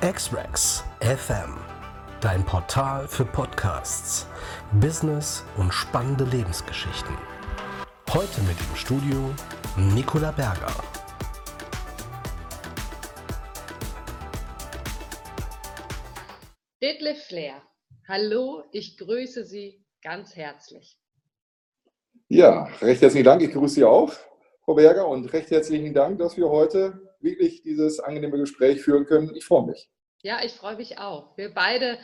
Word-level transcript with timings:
X-Rex 0.00 0.84
FM, 1.00 1.58
dein 2.20 2.46
Portal 2.46 3.08
für 3.08 3.24
Podcasts, 3.24 4.28
Business 4.80 5.44
und 5.56 5.74
spannende 5.74 6.22
Lebensgeschichten. 6.22 7.16
Heute 8.10 8.40
mit 8.42 8.56
im 8.60 8.76
Studio 8.76 9.34
Nicola 9.76 10.30
Berger. 10.30 10.72
Detlef 16.80 17.24
Flair, 17.24 17.60
hallo, 18.06 18.62
ich 18.70 18.98
grüße 18.98 19.44
Sie 19.44 19.84
ganz 20.00 20.36
herzlich. 20.36 20.96
Ja, 22.28 22.68
recht 22.80 23.02
herzlichen 23.02 23.24
Dank. 23.24 23.42
Ich 23.42 23.50
grüße 23.50 23.74
Sie 23.74 23.84
auch, 23.84 24.12
Frau 24.64 24.74
Berger, 24.74 25.08
und 25.08 25.32
recht 25.32 25.50
herzlichen 25.50 25.92
Dank, 25.92 26.20
dass 26.20 26.36
wir 26.36 26.48
heute 26.48 27.07
wirklich 27.20 27.62
dieses 27.62 28.00
angenehme 28.00 28.38
Gespräch 28.38 28.82
führen 28.82 29.06
können. 29.06 29.34
Ich 29.34 29.44
freue 29.44 29.66
mich. 29.66 29.88
Ja, 30.22 30.44
ich 30.44 30.52
freue 30.52 30.76
mich 30.76 30.98
auch. 30.98 31.36
Wir 31.36 31.52
beide 31.54 31.98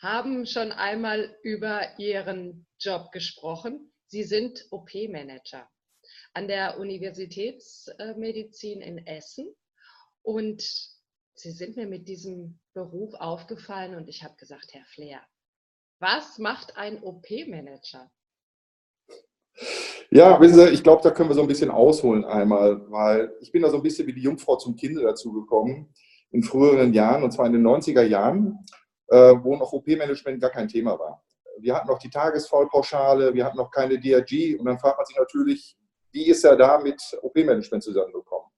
haben 0.00 0.46
schon 0.46 0.72
einmal 0.72 1.36
über 1.42 1.98
Ihren 1.98 2.66
Job 2.78 3.12
gesprochen. 3.12 3.92
Sie 4.06 4.24
sind 4.24 4.66
OP-Manager 4.70 5.68
an 6.34 6.48
der 6.48 6.78
Universitätsmedizin 6.78 8.80
in 8.80 9.06
Essen 9.06 9.54
und 10.22 10.62
Sie 11.34 11.52
sind 11.52 11.76
mir 11.76 11.86
mit 11.86 12.08
diesem 12.08 12.58
Beruf 12.74 13.14
aufgefallen 13.14 13.94
und 13.94 14.08
ich 14.08 14.24
habe 14.24 14.34
gesagt, 14.36 14.74
Herr 14.74 14.84
Flair, 14.86 15.24
was 16.00 16.38
macht 16.38 16.76
ein 16.76 17.02
OP-Manager? 17.02 18.10
Ja, 20.10 20.40
wissen 20.40 20.54
Sie, 20.54 20.68
ich 20.68 20.82
glaube, 20.82 21.02
da 21.02 21.10
können 21.10 21.28
wir 21.28 21.34
so 21.34 21.42
ein 21.42 21.48
bisschen 21.48 21.70
ausholen 21.70 22.24
einmal, 22.24 22.80
weil 22.90 23.34
ich 23.40 23.52
bin 23.52 23.60
da 23.60 23.68
so 23.68 23.76
ein 23.76 23.82
bisschen 23.82 24.06
wie 24.06 24.14
die 24.14 24.22
Jungfrau 24.22 24.56
zum 24.56 24.74
Kinde 24.74 25.02
dazu 25.02 25.32
gekommen 25.32 25.92
in 26.30 26.42
früheren 26.42 26.94
Jahren, 26.94 27.22
und 27.22 27.30
zwar 27.30 27.46
in 27.46 27.52
den 27.52 27.66
90er 27.66 28.02
Jahren, 28.02 28.58
äh, 29.08 29.34
wo 29.42 29.56
noch 29.56 29.72
OP-Management 29.72 30.40
gar 30.40 30.50
kein 30.50 30.66
Thema 30.66 30.98
war. 30.98 31.22
Wir 31.58 31.74
hatten 31.74 31.88
noch 31.88 31.98
die 31.98 32.08
Tagesvollpauschale, 32.08 33.34
wir 33.34 33.44
hatten 33.44 33.58
noch 33.58 33.70
keine 33.70 34.00
DRG 34.00 34.58
und 34.58 34.64
dann 34.64 34.78
fragt 34.78 34.96
man 34.96 35.04
sich 35.04 35.16
natürlich, 35.16 35.76
wie 36.12 36.28
ist 36.28 36.42
er 36.44 36.56
da 36.56 36.78
mit 36.78 37.00
OP-Management 37.20 37.82
zusammengekommen? 37.82 38.48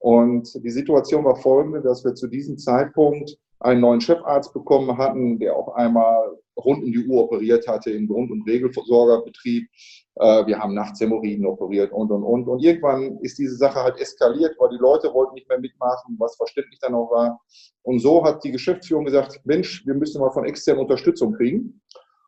Und 0.00 0.52
die 0.64 0.70
Situation 0.70 1.24
war 1.24 1.36
folgende, 1.36 1.80
dass 1.80 2.04
wir 2.04 2.14
zu 2.14 2.26
diesem 2.26 2.58
Zeitpunkt 2.58 3.38
einen 3.60 3.80
neuen 3.80 4.00
Chefarzt 4.00 4.52
bekommen 4.52 4.98
hatten, 4.98 5.38
der 5.38 5.54
auch 5.54 5.74
einmal 5.74 6.41
rund 6.56 6.84
um 6.84 6.92
die 6.92 7.06
Uhr 7.06 7.24
operiert 7.24 7.66
hatte 7.66 7.90
im 7.90 8.08
Grund- 8.08 8.30
und 8.30 8.46
Regelversorgerbetrieb. 8.46 9.68
Äh, 10.16 10.46
wir 10.46 10.58
haben 10.58 10.74
nachts 10.74 11.00
Hämorrhoiden 11.00 11.46
operiert 11.46 11.92
und, 11.92 12.10
und, 12.10 12.22
und. 12.22 12.48
Und 12.48 12.62
irgendwann 12.62 13.18
ist 13.20 13.38
diese 13.38 13.56
Sache 13.56 13.82
halt 13.82 14.00
eskaliert, 14.00 14.56
weil 14.58 14.70
die 14.70 14.80
Leute 14.80 15.12
wollten 15.12 15.34
nicht 15.34 15.48
mehr 15.48 15.58
mitmachen, 15.58 16.16
was 16.18 16.36
verständlich 16.36 16.78
dann 16.80 16.94
auch 16.94 17.10
war. 17.10 17.40
Und 17.82 17.98
so 18.00 18.24
hat 18.24 18.44
die 18.44 18.52
Geschäftsführung 18.52 19.04
gesagt, 19.04 19.40
Mensch, 19.44 19.84
wir 19.86 19.94
müssen 19.94 20.20
mal 20.20 20.30
von 20.30 20.44
externen 20.44 20.82
Unterstützung 20.82 21.32
kriegen. 21.34 21.80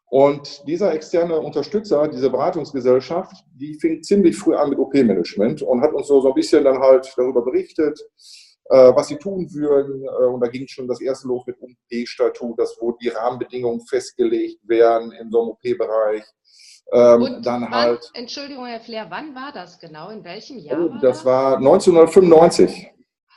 Und 0.06 0.62
dieser 0.68 0.94
externe 0.94 1.40
Unterstützer, 1.40 2.06
diese 2.06 2.30
Beratungsgesellschaft, 2.30 3.44
die 3.52 3.74
fing 3.74 4.02
ziemlich 4.02 4.36
früh 4.36 4.54
an 4.54 4.70
mit 4.70 4.78
OP-Management 4.78 5.62
und 5.62 5.80
hat 5.80 5.92
uns 5.92 6.06
so, 6.06 6.20
so 6.20 6.28
ein 6.28 6.34
bisschen 6.34 6.62
dann 6.62 6.78
halt 6.78 7.12
darüber 7.16 7.42
berichtet, 7.42 8.00
was 8.70 9.08
sie 9.08 9.16
tun 9.16 9.52
würden. 9.52 10.04
Äh, 10.04 10.26
und 10.26 10.40
da 10.40 10.48
ging 10.48 10.66
schon 10.66 10.88
das 10.88 11.00
erste 11.00 11.28
los 11.28 11.46
mit 11.46 11.56
OP-Statut, 11.60 12.58
dass 12.58 12.76
wo 12.80 12.92
die 12.92 13.08
Rahmenbedingungen 13.08 13.80
festgelegt 13.86 14.60
werden 14.66 15.12
in 15.12 15.30
so 15.30 15.40
einem 15.40 15.50
OP-Bereich. 15.50 16.24
Ähm, 16.92 17.42
dann 17.42 17.62
wann, 17.62 17.70
halt. 17.70 18.10
Entschuldigung, 18.14 18.66
Herr 18.66 18.80
Flair, 18.80 19.06
wann 19.08 19.34
war 19.34 19.52
das 19.52 19.78
genau? 19.78 20.10
In 20.10 20.22
welchem 20.22 20.58
Jahr? 20.58 20.78
Oh, 20.78 20.98
das 21.00 21.24
war 21.24 21.56
1995. 21.56 22.90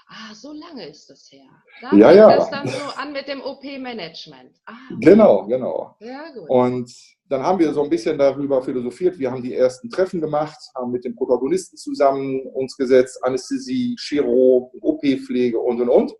Ah, 0.10 0.34
so 0.34 0.54
lange 0.54 0.88
ist 0.88 1.10
das 1.10 1.30
her. 1.32 1.50
Da 1.82 1.96
ja, 1.96 2.12
ja. 2.12 2.36
das 2.36 2.50
dann 2.50 2.68
so 2.68 2.80
an 2.96 3.12
mit 3.12 3.28
dem 3.28 3.42
OP-Management. 3.42 4.56
Ah. 4.66 4.74
Genau, 5.00 5.46
genau. 5.48 5.96
Ja, 6.00 6.30
gut. 6.32 6.50
Und 6.50 7.17
dann 7.30 7.44
haben 7.44 7.60
wir 7.60 7.74
so 7.74 7.84
ein 7.84 7.90
bisschen 7.90 8.18
darüber 8.18 8.62
philosophiert. 8.62 9.20
Wir 9.20 9.32
haben 9.32 9.44
die 9.44 9.54
ersten 9.54 9.90
Treffen 9.90 10.22
gemacht, 10.22 10.58
haben 10.76 10.92
mit 10.92 11.04
den 11.04 11.16
Protagonisten 11.16 11.78
zusammen 11.78 12.42
uns 12.54 12.78
gesetzt, 12.78 13.22
Anästhesie, 13.24 13.96
Chiro, 13.96 14.72
OP-Pflege 14.82 15.60
und, 15.60 15.82
und, 15.82 15.90
und. 15.90 16.14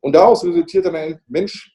Und 0.00 0.14
daraus 0.14 0.44
resultierte 0.44 0.90
dann, 0.90 1.20
Mensch, 1.28 1.70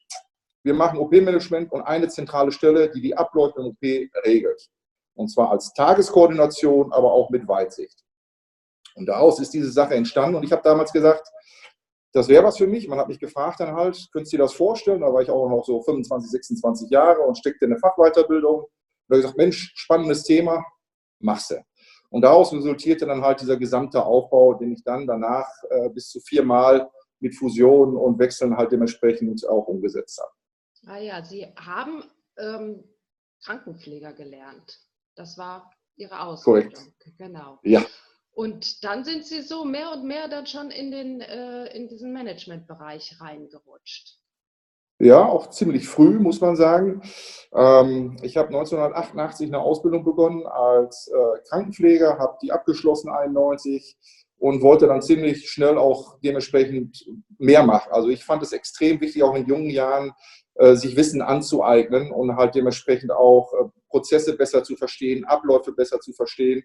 wir 0.64 0.74
machen 0.74 0.98
OP-Management 0.98 1.70
und 1.70 1.82
eine 1.82 2.08
zentrale 2.08 2.50
Stelle, 2.50 2.90
die 2.90 3.00
die 3.00 3.16
Abläufe 3.16 3.60
im 3.60 3.66
OP 3.66 3.82
regelt. 4.24 4.68
Und 5.14 5.28
zwar 5.28 5.52
als 5.52 5.72
Tageskoordination, 5.72 6.92
aber 6.92 7.12
auch 7.12 7.30
mit 7.30 7.46
Weitsicht. 7.46 8.02
Und 8.96 9.06
daraus 9.06 9.38
ist 9.38 9.54
diese 9.54 9.70
Sache 9.70 9.94
entstanden. 9.94 10.36
Und 10.36 10.42
ich 10.42 10.50
habe 10.50 10.62
damals 10.62 10.92
gesagt, 10.92 11.28
das 12.16 12.28
wäre 12.28 12.44
was 12.44 12.56
für 12.56 12.66
mich. 12.66 12.88
Man 12.88 12.98
hat 12.98 13.08
mich 13.08 13.18
gefragt 13.18 13.60
dann 13.60 13.74
halt, 13.74 14.08
könntest 14.10 14.32
du 14.32 14.38
dir 14.38 14.44
das 14.44 14.54
vorstellen? 14.54 15.02
Da 15.02 15.12
war 15.12 15.20
ich 15.20 15.30
auch 15.30 15.50
noch 15.50 15.64
so 15.64 15.82
25, 15.82 16.30
26 16.30 16.88
Jahre 16.88 17.20
und 17.20 17.36
steckte 17.36 17.66
in 17.66 17.72
eine 17.72 17.78
Fachweiterbildung. 17.78 18.60
Und 18.62 18.70
da 19.08 19.16
gesagt, 19.16 19.36
Mensch, 19.36 19.72
spannendes 19.76 20.22
Thema, 20.22 20.64
machst 21.18 21.50
du. 21.50 21.62
Und 22.08 22.22
daraus 22.22 22.54
resultierte 22.54 23.04
dann 23.04 23.20
halt 23.20 23.42
dieser 23.42 23.58
gesamte 23.58 24.02
Aufbau, 24.02 24.54
den 24.54 24.72
ich 24.72 24.82
dann 24.82 25.06
danach 25.06 25.46
äh, 25.68 25.90
bis 25.90 26.08
zu 26.08 26.20
viermal 26.20 26.88
mit 27.20 27.34
Fusionen 27.36 27.96
und 27.96 28.18
Wechseln 28.18 28.56
halt 28.56 28.72
dementsprechend 28.72 29.46
auch 29.46 29.66
umgesetzt 29.66 30.18
habe. 30.18 30.30
Ah 30.86 30.98
ja, 30.98 31.22
Sie 31.22 31.44
haben 31.56 32.02
ähm, 32.38 32.82
Krankenpfleger 33.44 34.14
gelernt. 34.14 34.80
Das 35.16 35.36
war 35.36 35.70
Ihre 35.96 36.18
Ausbildung. 36.20 36.72
Korrekt. 36.72 37.18
Genau. 37.18 37.58
Ja. 37.62 37.84
Und 38.36 38.84
dann 38.84 39.02
sind 39.02 39.24
sie 39.24 39.40
so 39.40 39.64
mehr 39.64 39.92
und 39.92 40.04
mehr 40.04 40.28
dann 40.28 40.46
schon 40.46 40.70
in, 40.70 40.90
den, 40.90 41.22
äh, 41.22 41.74
in 41.74 41.88
diesen 41.88 42.12
Managementbereich 42.12 43.18
reingerutscht. 43.18 44.18
Ja, 44.98 45.24
auch 45.24 45.48
ziemlich 45.48 45.88
früh, 45.88 46.18
muss 46.18 46.42
man 46.42 46.54
sagen. 46.54 47.00
Ähm, 47.54 48.18
ich 48.20 48.36
habe 48.36 48.48
1988 48.48 49.46
eine 49.46 49.60
Ausbildung 49.60 50.04
begonnen 50.04 50.46
als 50.46 51.08
äh, 51.08 51.48
Krankenpfleger, 51.48 52.18
habe 52.18 52.36
die 52.42 52.52
abgeschlossen 52.52 53.08
91 53.08 53.96
und 54.36 54.60
wollte 54.60 54.86
dann 54.86 55.00
ziemlich 55.00 55.48
schnell 55.48 55.78
auch 55.78 56.18
dementsprechend 56.20 57.06
mehr 57.38 57.62
machen. 57.62 57.90
Also 57.90 58.10
ich 58.10 58.22
fand 58.22 58.42
es 58.42 58.52
extrem 58.52 59.00
wichtig, 59.00 59.22
auch 59.22 59.34
in 59.34 59.46
jungen 59.46 59.70
Jahren 59.70 60.12
äh, 60.56 60.74
sich 60.74 60.94
Wissen 60.94 61.22
anzueignen 61.22 62.10
und 62.10 62.36
halt 62.36 62.54
dementsprechend 62.54 63.12
auch 63.12 63.54
äh, 63.54 63.64
Prozesse 63.88 64.36
besser 64.36 64.62
zu 64.62 64.76
verstehen, 64.76 65.24
Abläufe 65.24 65.72
besser 65.72 66.00
zu 66.00 66.12
verstehen 66.12 66.64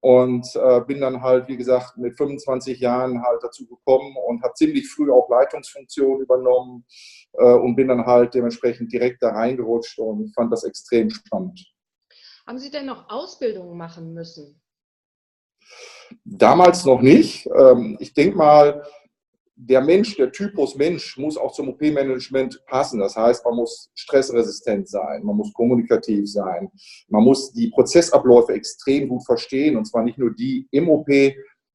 und 0.00 0.46
äh, 0.56 0.80
bin 0.80 1.00
dann 1.00 1.22
halt, 1.22 1.48
wie 1.48 1.56
gesagt, 1.56 1.98
mit 1.98 2.16
25 2.16 2.80
Jahren 2.80 3.22
halt 3.22 3.42
dazu 3.42 3.66
gekommen 3.66 4.14
und 4.26 4.42
habe 4.42 4.54
ziemlich 4.54 4.90
früh 4.90 5.12
auch 5.12 5.28
Leitungsfunktionen 5.28 6.22
übernommen 6.22 6.86
äh, 7.34 7.52
und 7.52 7.76
bin 7.76 7.88
dann 7.88 8.06
halt 8.06 8.34
dementsprechend 8.34 8.92
direkt 8.92 9.22
da 9.22 9.30
reingerutscht 9.30 9.98
und 9.98 10.32
fand 10.34 10.52
das 10.52 10.64
extrem 10.64 11.10
spannend. 11.10 11.60
Haben 12.46 12.58
Sie 12.58 12.70
denn 12.70 12.86
noch 12.86 13.10
Ausbildungen 13.10 13.76
machen 13.76 14.14
müssen? 14.14 14.60
Damals 16.24 16.84
noch 16.84 17.02
nicht. 17.02 17.46
Ähm, 17.56 17.96
ich 18.00 18.14
denke 18.14 18.36
mal, 18.36 18.84
der 19.62 19.82
Mensch, 19.82 20.16
der 20.16 20.32
Typus 20.32 20.74
Mensch 20.74 21.18
muss 21.18 21.36
auch 21.36 21.52
zum 21.52 21.68
OP-Management 21.68 22.64
passen. 22.66 22.98
Das 22.98 23.14
heißt, 23.14 23.44
man 23.44 23.56
muss 23.56 23.90
stressresistent 23.94 24.88
sein, 24.88 25.22
man 25.22 25.36
muss 25.36 25.52
kommunikativ 25.52 26.30
sein, 26.30 26.70
man 27.08 27.24
muss 27.24 27.52
die 27.52 27.68
Prozessabläufe 27.68 28.54
extrem 28.54 29.08
gut 29.08 29.24
verstehen 29.26 29.76
und 29.76 29.84
zwar 29.84 30.02
nicht 30.02 30.18
nur 30.18 30.34
die 30.34 30.66
im 30.70 30.88
OP, 30.88 31.08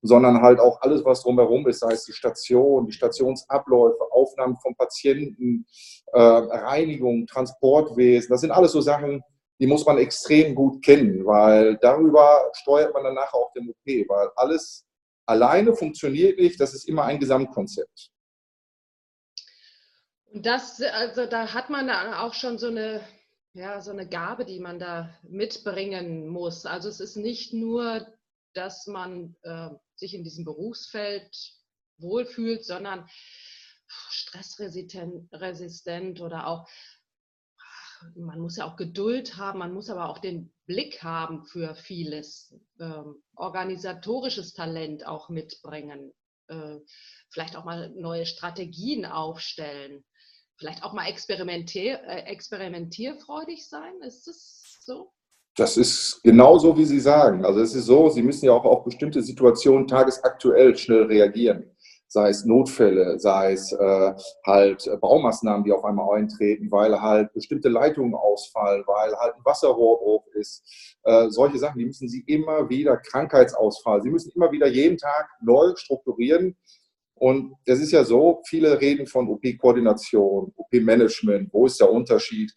sondern 0.01 0.41
halt 0.41 0.59
auch 0.59 0.81
alles, 0.81 1.06
was 1.06 1.22
drumherum 1.22 1.68
ist, 1.68 1.79
sei 1.79 1.94
es 1.94 2.06
die 2.06 2.13
Station, 2.13 2.85
die 2.88 2.91
Stationsabläufe, 2.91 4.00
Aufnahmen 4.12 4.57
von 4.57 4.75
Patienten, 4.75 5.66
äh, 6.13 6.19
Reinigung, 6.19 7.28
Transportwesen. 7.28 8.29
Das 8.29 8.41
sind 8.41 8.52
alles 8.52 8.72
so 8.72 8.81
Sachen, 8.81 9.22
die 9.59 9.67
muss 9.67 9.85
man 9.85 9.97
extrem 9.97 10.53
gut 10.53 10.84
kennen, 10.84 11.25
weil 11.25 11.78
darüber 11.78 12.52
steuert 12.53 12.94
man 12.94 13.03
danach 13.03 13.34
auch 13.34 13.52
den 13.53 13.69
OP, 13.69 14.09
weil 14.09 14.29
alles 14.35 14.85
alleine 15.25 15.75
funktioniert 15.75 16.40
nicht, 16.40 16.59
das 16.59 16.74
ist 16.74 16.88
immer 16.88 17.06
ein 17.06 17.19
Gesamtkonzept. 17.19 18.12
Und 20.26 20.46
das, 20.46 20.82
also 20.82 21.26
da 21.26 21.53
hat 21.53 21.70
man 21.70 21.90
auch 21.90 22.34
schon 22.34 22.58
so 22.58 22.67
eine, 22.67 23.02
ja, 23.53 23.82
so 23.82 23.91
eine 23.91 24.08
Gabe, 24.08 24.46
die 24.46 24.59
man 24.59 24.79
da 24.79 25.17
mitbringen 25.23 26.28
muss. 26.28 26.66
Also 26.66 26.90
es 26.90 27.00
ist 27.00 27.16
nicht 27.16 27.53
nur, 27.53 28.05
dass 28.53 28.88
man 28.88 29.35
äh, 29.44 29.70
sich 29.96 30.14
in 30.14 30.23
diesem 30.23 30.44
Berufsfeld 30.44 31.53
wohlfühlt, 31.97 32.66
sondern 32.66 33.08
stressresistent 33.88 36.22
oder 36.22 36.47
auch 36.47 36.67
man 38.16 38.40
muss 38.40 38.57
ja 38.57 38.66
auch 38.66 38.75
Geduld 38.75 39.37
haben, 39.37 39.59
man 39.59 39.73
muss 39.73 39.90
aber 39.90 40.09
auch 40.09 40.19
den 40.19 40.53
Blick 40.66 41.03
haben 41.03 41.46
für 41.46 41.75
vieles, 41.75 42.55
ähm, 42.79 43.23
organisatorisches 43.35 44.53
Talent 44.53 45.05
auch 45.05 45.29
mitbringen, 45.29 46.13
äh, 46.47 46.78
vielleicht 47.29 47.55
auch 47.55 47.66
mal 47.66 47.91
neue 47.96 48.25
Strategien 48.25 49.05
aufstellen, 49.05 50.03
vielleicht 50.57 50.84
auch 50.84 50.93
mal 50.93 51.07
experimentier, 51.07 52.02
äh, 52.03 52.23
experimentierfreudig 52.25 53.67
sein. 53.67 54.02
Ist 54.02 54.28
das 54.28 54.79
so? 54.81 55.11
Das 55.57 55.78
ist 55.78 56.22
genau 56.23 56.57
so, 56.57 56.78
wie 56.78 56.85
Sie 56.85 56.99
sagen. 56.99 57.46
Also 57.46 57.61
es 57.61 57.73
ist 57.73 57.85
so, 57.85 58.09
Sie 58.09 58.22
müssen 58.22 58.46
ja 58.46 58.52
auch 58.52 58.66
auf 58.66 58.84
bestimmte 58.84 59.22
Situationen 59.23 59.87
tagesaktuell 59.87 60.75
schnell 60.78 61.03
reagieren 61.03 61.75
sei 62.16 62.29
es 62.29 62.46
Notfälle, 62.46 63.20
sei 63.20 63.52
es 63.52 63.73
äh, 63.73 64.14
halt 64.46 64.90
Baumaßnahmen, 65.02 65.66
die 65.66 65.73
auf 65.73 65.84
einmal 65.84 66.17
eintreten, 66.17 66.72
weil 66.72 67.02
halt 67.02 67.34
bestimmte 67.34 67.67
Leitungen 67.67 68.16
ausfallen, 68.16 68.84
weil 68.88 69.14
halt 69.17 69.35
ein 69.35 69.44
Wasserrohrbruch 69.44 70.26
ist. 70.34 70.64
Äh, 71.03 71.29
solche 71.29 71.58
Sachen, 71.58 71.78
die 71.78 71.85
müssen 71.85 72.08
Sie 72.08 72.22
immer 72.22 72.70
wieder, 72.70 72.96
Krankheitsausfall, 72.96 74.02
Sie 74.02 74.09
müssen 74.09 74.32
immer 74.34 74.50
wieder 74.53 74.67
jeden 74.67 74.97
Tag 74.97 75.28
neu 75.41 75.76
strukturieren. 75.76 76.56
Und 77.16 77.56
es 77.66 77.82
ist 77.82 77.91
ja 77.91 78.06
so, 78.06 78.41
viele 78.47 78.79
reden 78.79 79.08
von 79.08 79.28
OP-Koordination, 79.28 80.53
OP-Management, 80.56 81.50
wo 81.52 81.66
ist 81.66 81.82
der 81.82 81.91
Unterschied? 81.91 82.53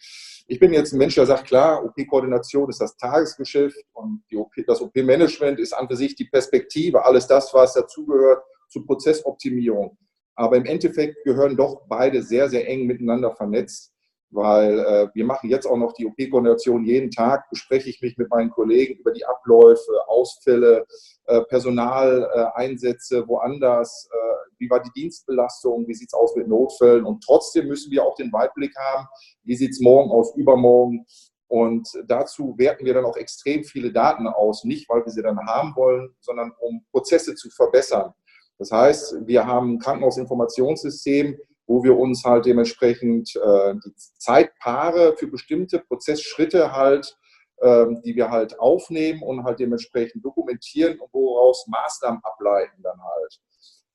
Ich 0.47 0.61
bin 0.61 0.73
jetzt 0.73 0.93
ein 0.93 0.99
Mensch, 0.99 1.17
der 1.17 1.27
sagt, 1.27 1.47
klar, 1.47 1.85
OP-Koordination 1.85 2.71
ist 2.71 2.81
das 2.81 2.97
Tagesgeschäft 2.97 3.85
und 3.93 4.23
OP, 4.33 4.53
das 4.69 4.81
OP-Management 4.81 5.59
ist 5.59 5.73
an 5.73 5.89
für 5.89 5.97
sich 5.97 6.15
die 6.15 6.27
Perspektive, 6.27 7.05
alles 7.05 7.27
das, 7.27 7.53
was 7.53 7.75
dazugehört 7.75 8.43
zur 8.69 8.87
Prozessoptimierung. 8.87 9.97
Aber 10.35 10.57
im 10.57 10.67
Endeffekt 10.67 11.25
gehören 11.25 11.57
doch 11.57 11.83
beide 11.89 12.23
sehr, 12.23 12.49
sehr 12.49 12.69
eng 12.69 12.87
miteinander 12.87 13.35
vernetzt, 13.35 13.93
weil 14.31 14.79
äh, 14.79 15.09
wir 15.15 15.25
machen 15.25 15.49
jetzt 15.51 15.67
auch 15.67 15.77
noch 15.77 15.95
die 15.95 16.07
OP-Koordination 16.07 16.85
jeden 16.85 17.11
Tag, 17.11 17.49
bespreche 17.51 17.89
ich 17.89 18.01
mich 18.03 18.17
mit 18.19 18.31
meinen 18.31 18.51
Kollegen 18.51 19.01
über 19.01 19.11
die 19.11 19.25
Abläufe, 19.25 19.91
Ausfälle, 20.07 20.85
äh, 21.25 21.41
Personaleinsätze 21.43 23.19
äh, 23.19 23.29
woanders, 23.29 24.09
äh, 24.13 24.51
wie 24.59 24.69
war 24.69 24.83
die 24.83 24.93
Dienstbelastung, 24.95 25.89
wie 25.89 25.95
sieht 25.95 26.09
es 26.09 26.15
aus 26.15 26.37
mit 26.37 26.47
Notfällen 26.47 27.05
und 27.05 27.25
trotzdem 27.25 27.69
müssen 27.69 27.91
wir 27.91 28.05
auch 28.05 28.15
den 28.17 28.33
Weitblick 28.33 28.77
haben, 28.77 29.09
wie 29.45 29.57
sieht 29.57 29.71
es 29.71 29.81
morgen 29.81 30.11
aus, 30.11 30.37
übermorgen, 30.37 31.07
und 31.49 31.89
dazu 32.07 32.55
werten 32.59 32.85
wir 32.85 32.93
dann 32.93 33.07
auch 33.07 33.17
extrem 33.17 33.65
viele 33.65 33.91
Daten 33.91 34.27
aus, 34.27 34.65
nicht 34.65 34.89
weil 34.89 35.05
wir 35.05 35.11
sie 35.11 35.23
dann 35.23 35.39
haben 35.47 35.75
wollen, 35.77 36.15
sondern 36.21 36.53
um 36.61 36.85
Prozesse 36.91 37.35
zu 37.35 37.49
verbessern. 37.49 38.13
Das 38.59 38.73
heißt, 38.73 39.27
wir 39.27 39.47
haben 39.47 39.75
ein 39.75 39.79
Krankenhausinformationssystem, 39.79 41.39
wo 41.67 41.85
wir 41.85 41.97
uns 41.97 42.25
halt 42.25 42.47
dementsprechend 42.47 43.37
äh, 43.37 43.75
die 43.75 43.95
Zeitpaare 44.19 45.15
für 45.17 45.29
bestimmte 45.29 45.79
Prozessschritte 45.81 46.73
halt, 46.73 47.17
äh, 47.59 47.87
die 48.05 48.17
wir 48.17 48.31
halt 48.31 48.59
aufnehmen 48.59 49.23
und 49.23 49.45
halt 49.45 49.61
dementsprechend 49.61 50.25
dokumentieren 50.25 50.99
und 50.99 51.13
woraus 51.13 51.67
Maßnahmen 51.69 52.21
ableiten 52.25 52.83
dann 52.83 52.99
halt. 53.01 53.41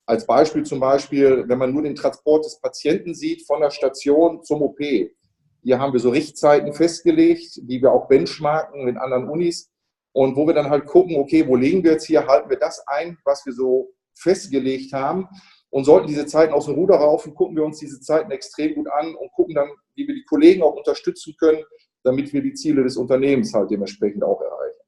Als 0.06 0.25
Beispiel 0.25 0.63
zum 0.63 0.80
Beispiel, 0.80 1.45
wenn 1.48 1.57
man 1.57 1.74
nur 1.74 1.83
den 1.83 1.95
Transport 1.95 2.45
des 2.45 2.60
Patienten 2.60 3.15
sieht 3.15 3.45
von 3.48 3.62
der 3.62 3.71
Station 3.71 4.44
zum 4.44 4.62
OP. 4.62 4.80
Hier 4.80 5.80
haben 5.80 5.94
wir 5.94 6.00
so 6.00 6.10
Richtzeiten 6.10 6.74
festgelegt, 6.74 7.60
die 7.63 7.81
wir 7.81 7.92
auch 7.92 8.07
benchmarken 8.07 8.83
mit 8.83 8.98
anderen 8.98 9.30
Unis 9.30 9.71
und 10.12 10.36
wo 10.36 10.45
wir 10.45 10.54
dann 10.54 10.69
halt 10.69 10.86
gucken, 10.86 11.15
okay, 11.15 11.48
wo 11.48 11.56
legen 11.56 11.83
wir 11.83 11.94
jetzt 11.94 12.06
hier, 12.06 12.27
halten 12.27 12.50
wir 12.50 12.60
das 12.60 12.86
ein, 12.86 13.18
was 13.24 13.45
wir 13.45 13.54
so 13.54 13.94
festgelegt 14.15 14.94
haben. 14.94 15.27
Und 15.69 15.86
sollten 15.86 16.07
diese 16.07 16.27
Zeiten 16.27 16.54
aus 16.54 16.65
dem 16.65 16.75
Ruder 16.75 16.95
raufen, 16.95 17.33
gucken 17.33 17.56
wir 17.56 17.63
uns 17.63 17.80
diese 17.80 18.00
Zeiten 18.00 18.30
extrem 18.31 18.75
gut 18.75 18.88
an 18.88 19.15
und 19.15 19.31
gucken 19.31 19.56
dann, 19.56 19.69
wie 19.95 20.07
wir 20.07 20.13
die 20.13 20.25
Kollegen 20.25 20.62
auch 20.62 20.75
unterstützen 20.75 21.36
können, 21.39 21.63
damit 22.04 22.31
wir 22.31 22.44
die 22.44 22.54
Ziele 22.54 22.83
des 22.83 22.95
Unternehmens 22.95 23.54
halt 23.54 23.71
dementsprechend 23.71 24.24
auch 24.24 24.39
erreichen. 24.39 24.80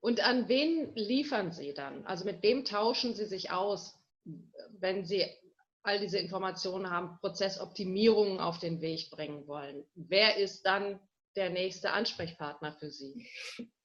Und 0.00 0.26
an 0.26 0.48
wen 0.48 0.94
liefern 0.94 1.52
Sie 1.52 1.74
dann? 1.74 2.06
Also 2.06 2.24
mit 2.24 2.42
wem 2.42 2.64
tauschen 2.64 3.14
Sie 3.14 3.26
sich 3.26 3.50
aus, 3.50 3.98
wenn 4.78 5.04
Sie 5.04 5.24
all 5.82 6.00
diese 6.00 6.18
Informationen 6.18 6.90
haben, 6.90 7.18
Prozessoptimierungen 7.20 8.40
auf 8.40 8.58
den 8.58 8.80
Weg 8.80 9.10
bringen 9.10 9.46
wollen? 9.46 9.84
Wer 9.94 10.36
ist 10.36 10.64
dann 10.64 10.98
der 11.36 11.50
nächste 11.50 11.90
Ansprechpartner 11.90 12.72
für 12.72 12.90
Sie? 12.90 13.26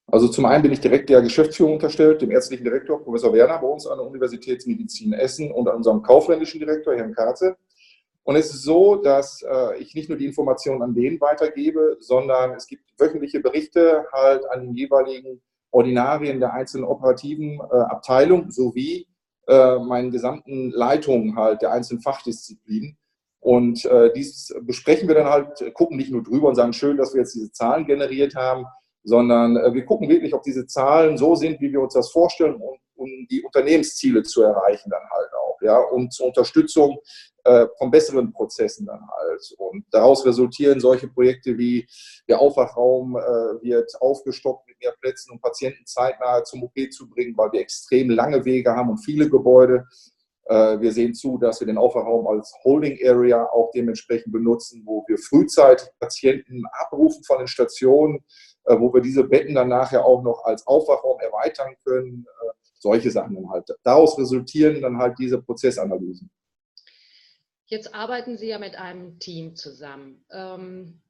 Also 0.06 0.28
zum 0.28 0.44
einen 0.44 0.62
bin 0.62 0.72
ich 0.72 0.80
direkt 0.80 1.08
der 1.08 1.22
Geschäftsführung 1.22 1.74
unterstellt, 1.74 2.20
dem 2.20 2.30
ärztlichen 2.30 2.64
Direktor, 2.64 3.02
Professor 3.02 3.32
Werner, 3.32 3.58
bei 3.58 3.66
uns 3.66 3.86
an 3.86 3.98
der 3.98 4.06
Universitätsmedizin 4.06 5.12
Essen 5.12 5.50
und 5.50 5.68
an 5.68 5.76
unserem 5.76 6.02
kaufmännischen 6.02 6.60
Direktor, 6.60 6.94
Herrn 6.94 7.14
Karze. 7.14 7.56
Und 8.24 8.36
es 8.36 8.54
ist 8.54 8.62
so, 8.62 8.96
dass 8.96 9.42
äh, 9.42 9.78
ich 9.78 9.94
nicht 9.94 10.08
nur 10.08 10.18
die 10.18 10.26
Informationen 10.26 10.82
an 10.82 10.94
den 10.94 11.20
weitergebe, 11.20 11.96
sondern 12.00 12.52
es 12.52 12.66
gibt 12.66 12.84
wöchentliche 12.98 13.40
Berichte 13.40 14.06
halt 14.12 14.44
an 14.50 14.66
den 14.66 14.74
jeweiligen 14.74 15.40
Ordinarien 15.70 16.38
der 16.38 16.52
einzelnen 16.52 16.84
operativen 16.84 17.58
äh, 17.58 17.76
Abteilung 17.76 18.50
sowie 18.50 19.08
äh, 19.48 19.78
meinen 19.78 20.10
gesamten 20.10 20.70
Leitungen 20.70 21.36
halt 21.36 21.62
der 21.62 21.72
einzelnen 21.72 22.02
Fachdisziplinen. 22.02 22.96
Und 23.40 23.84
äh, 23.86 24.12
dies 24.12 24.54
besprechen 24.62 25.08
wir 25.08 25.16
dann 25.16 25.28
halt, 25.28 25.74
gucken 25.74 25.96
nicht 25.96 26.12
nur 26.12 26.22
drüber 26.22 26.48
und 26.48 26.54
sagen, 26.54 26.72
schön, 26.72 26.96
dass 26.96 27.12
wir 27.12 27.22
jetzt 27.22 27.34
diese 27.34 27.50
Zahlen 27.50 27.86
generiert 27.86 28.36
haben, 28.36 28.66
sondern 29.04 29.56
äh, 29.56 29.74
wir 29.74 29.84
gucken 29.84 30.08
wirklich, 30.08 30.34
ob 30.34 30.42
diese 30.42 30.66
Zahlen 30.66 31.16
so 31.16 31.34
sind, 31.34 31.60
wie 31.60 31.72
wir 31.72 31.80
uns 31.80 31.94
das 31.94 32.10
vorstellen, 32.10 32.54
um, 32.54 32.78
um 32.94 33.08
die 33.30 33.42
Unternehmensziele 33.42 34.22
zu 34.22 34.42
erreichen 34.42 34.90
dann 34.90 35.02
halt 35.10 35.30
auch, 35.34 35.60
ja, 35.62 35.78
und 35.78 36.12
zur 36.12 36.26
Unterstützung 36.26 36.98
äh, 37.44 37.66
von 37.78 37.90
besseren 37.90 38.32
Prozessen 38.32 38.86
dann 38.86 39.00
halt. 39.00 39.54
Und 39.58 39.84
daraus 39.90 40.24
resultieren 40.24 40.80
solche 40.80 41.08
Projekte 41.08 41.58
wie 41.58 41.86
der 42.28 42.40
Aufwachraum 42.40 43.16
äh, 43.16 43.62
wird 43.62 43.90
aufgestockt 44.00 44.68
mit 44.68 44.78
mehr 44.80 44.94
Plätzen, 45.00 45.32
um 45.32 45.40
Patienten 45.40 45.84
zeitnah 45.84 46.44
zum 46.44 46.62
OP 46.62 46.74
zu 46.90 47.08
bringen, 47.08 47.36
weil 47.36 47.52
wir 47.52 47.60
extrem 47.60 48.10
lange 48.10 48.44
Wege 48.44 48.70
haben 48.70 48.90
und 48.90 48.98
viele 48.98 49.28
Gebäude. 49.28 49.86
Äh, 50.44 50.80
wir 50.80 50.92
sehen 50.92 51.14
zu, 51.14 51.38
dass 51.38 51.60
wir 51.60 51.66
den 51.66 51.78
Aufwachraum 51.78 52.26
als 52.26 52.54
Holding 52.64 52.98
Area 53.04 53.44
auch 53.46 53.70
dementsprechend 53.74 54.32
benutzen, 54.32 54.82
wo 54.84 55.04
wir 55.06 55.18
frühzeitig 55.18 55.88
Patienten 55.98 56.62
abrufen 56.80 57.24
von 57.24 57.38
den 57.38 57.48
Stationen, 57.48 58.24
wo 58.64 58.92
wir 58.92 59.00
diese 59.00 59.24
Betten 59.24 59.54
dann 59.54 59.68
nachher 59.68 60.04
auch 60.04 60.22
noch 60.22 60.44
als 60.44 60.66
Aufwachraum 60.66 61.20
erweitern 61.20 61.74
können. 61.84 62.26
Äh, 62.26 62.52
solche 62.82 63.10
Sachen 63.10 63.36
dann 63.36 63.48
halt. 63.48 63.68
Daraus 63.84 64.18
resultieren 64.18 64.82
dann 64.82 64.98
halt 64.98 65.18
diese 65.18 65.40
Prozessanalysen. 65.40 66.30
Jetzt 67.66 67.94
arbeiten 67.94 68.36
Sie 68.36 68.48
ja 68.48 68.58
mit 68.58 68.76
einem 68.76 69.18
Team 69.18 69.56
zusammen. 69.56 70.24
Ähm, 70.30 71.00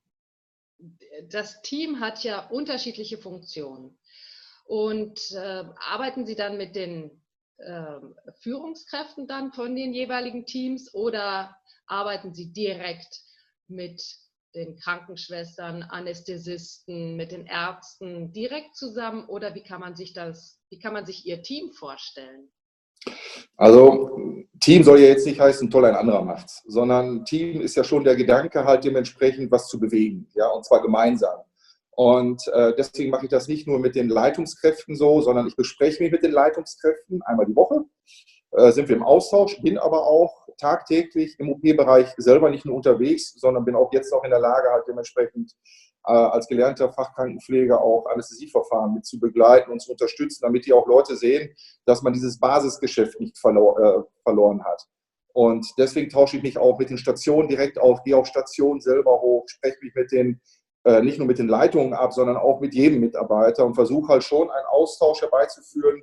das 1.29 1.63
Team 1.63 2.01
hat 2.01 2.23
ja 2.23 2.47
unterschiedliche 2.49 3.19
Funktionen. 3.19 3.99
Und 4.65 5.33
äh, 5.33 5.65
arbeiten 5.91 6.25
Sie 6.27 6.37
dann 6.37 6.57
mit 6.57 6.77
den 6.77 7.23
äh, 7.57 8.01
Führungskräften 8.41 9.27
dann 9.27 9.53
von 9.53 9.75
den 9.75 9.93
jeweiligen 9.93 10.47
Teams 10.47 10.95
oder 10.95 11.57
arbeiten 11.87 12.33
Sie 12.33 12.53
direkt 12.53 13.23
mit 13.67 14.03
den 14.55 14.77
Krankenschwestern, 14.77 15.83
Anästhesisten, 15.83 17.17
mit 17.17 17.33
den 17.33 17.47
Ärzten 17.47 18.33
direkt 18.33 18.77
zusammen 18.77 19.27
oder 19.27 19.55
wie 19.55 19.63
kann 19.63 19.81
man 19.81 19.97
sich 19.97 20.13
das, 20.13 20.61
wie 20.71 20.79
kann 20.79 20.93
man 20.93 21.07
sich 21.07 21.27
Ihr 21.27 21.43
Team 21.43 21.73
vorstellen? 21.73 22.51
Also 23.57 24.45
Team 24.61 24.85
soll 24.85 25.01
ja 25.01 25.09
jetzt 25.09 25.27
nicht 25.27 25.41
heißen, 25.41 25.71
toll, 25.71 25.85
ein 25.87 25.95
anderer 25.95 26.23
macht's, 26.23 26.63
sondern 26.67 27.25
Team 27.25 27.61
ist 27.61 27.77
ja 27.77 27.85
schon 27.85 28.05
der 28.05 28.17
Gedanke, 28.17 28.65
halt 28.65 28.85
dementsprechend 28.85 29.51
was 29.51 29.69
zu 29.69 29.81
bewegen, 29.81 30.29
ja, 30.35 30.49
und 30.49 30.65
zwar 30.65 30.83
gemeinsam. 30.83 31.41
Und 31.91 32.47
äh, 32.49 32.73
deswegen 32.77 33.11
mache 33.11 33.27
ich 33.27 33.31
das 33.31 33.49
nicht 33.49 33.67
nur 33.67 33.79
mit 33.79 33.95
den 33.95 34.09
Leitungskräften 34.09 34.97
so, 34.97 35.21
sondern 35.21 35.47
ich 35.47 35.57
bespreche 35.57 36.03
mich 36.03 36.13
mit 36.13 36.23
den 36.23 36.33
Leitungskräften 36.33 37.23
einmal 37.23 37.47
die 37.47 37.57
Woche, 37.57 37.85
äh, 38.53 38.73
sind 38.73 38.89
wir 38.89 38.97
im 38.97 39.03
Austausch, 39.03 39.61
bin 39.63 39.79
aber 39.79 40.07
auch 40.07 40.42
tagtäglich 40.63 41.39
im 41.39 41.51
OP-Bereich 41.51 42.15
selber 42.17 42.49
nicht 42.49 42.65
nur 42.65 42.77
unterwegs, 42.77 43.35
sondern 43.39 43.65
bin 43.65 43.75
auch 43.75 43.93
jetzt 43.93 44.13
noch 44.13 44.25
in 44.25 44.31
der 44.31 44.41
Lage, 44.41 44.71
halt 44.71 44.85
dementsprechend 44.89 45.53
äh, 46.07 46.13
als 46.13 46.47
gelernter 46.49 46.93
Fachkrankenpfleger 46.93 47.81
auch 47.81 48.07
Anästhesieverfahren 48.07 48.95
mit 48.95 49.05
zu 49.05 49.19
begleiten 49.21 49.71
und 49.71 49.81
zu 49.81 49.93
unterstützen, 49.93 50.41
damit 50.43 50.67
die 50.67 50.73
auch 50.73 50.87
Leute 50.87 51.17
sehen, 51.17 51.55
dass 51.85 52.03
man 52.03 52.13
dieses 52.13 52.39
Basisgeschäft 52.39 53.21
nicht 53.21 53.39
verlor, 53.39 53.79
äh, 53.81 54.03
verloren 54.23 54.65
hat. 54.65 54.87
Und 55.35 55.67
deswegen 55.79 56.11
tausche 56.11 56.37
ich 56.37 56.43
mich 56.43 56.59
auch 56.59 56.79
mit 56.79 56.91
den 56.91 56.99
Stationen 56.99 57.49
direkt 57.49 57.79
auf, 57.79 58.03
gehe 58.05 58.17
auf 58.17 58.27
Stationen 58.27 58.81
selber 58.81 59.21
hoch, 59.21 59.45
spreche 59.49 59.79
mich 59.83 59.95
mit 59.95 60.13
den, 60.13 60.41
äh, 60.85 61.01
nicht 61.03 61.19
nur 61.19 61.27
mit 61.27 61.39
den 61.39 61.49
Leitungen 61.49 61.95
ab, 61.95 62.13
sondern 62.13 62.37
auch 62.37 62.61
mit 62.61 62.75
jedem 62.75 63.01
Mitarbeiter 63.01 63.65
und 63.65 63.75
versuche 63.75 64.13
halt 64.13 64.25
schon 64.25 64.51
einen 64.51 64.67
Austausch 64.67 65.23
herbeizuführen, 65.23 66.03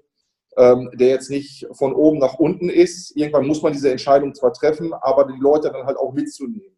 ähm, 0.57 0.89
der 0.93 1.09
jetzt 1.09 1.29
nicht 1.29 1.67
von 1.71 1.93
oben 1.93 2.19
nach 2.19 2.35
unten 2.35 2.69
ist. 2.69 3.15
Irgendwann 3.15 3.47
muss 3.47 3.61
man 3.61 3.73
diese 3.73 3.91
Entscheidung 3.91 4.33
zwar 4.33 4.53
treffen, 4.53 4.93
aber 4.93 5.25
die 5.25 5.39
Leute 5.39 5.71
dann 5.71 5.85
halt 5.85 5.97
auch 5.97 6.13
mitzunehmen. 6.13 6.75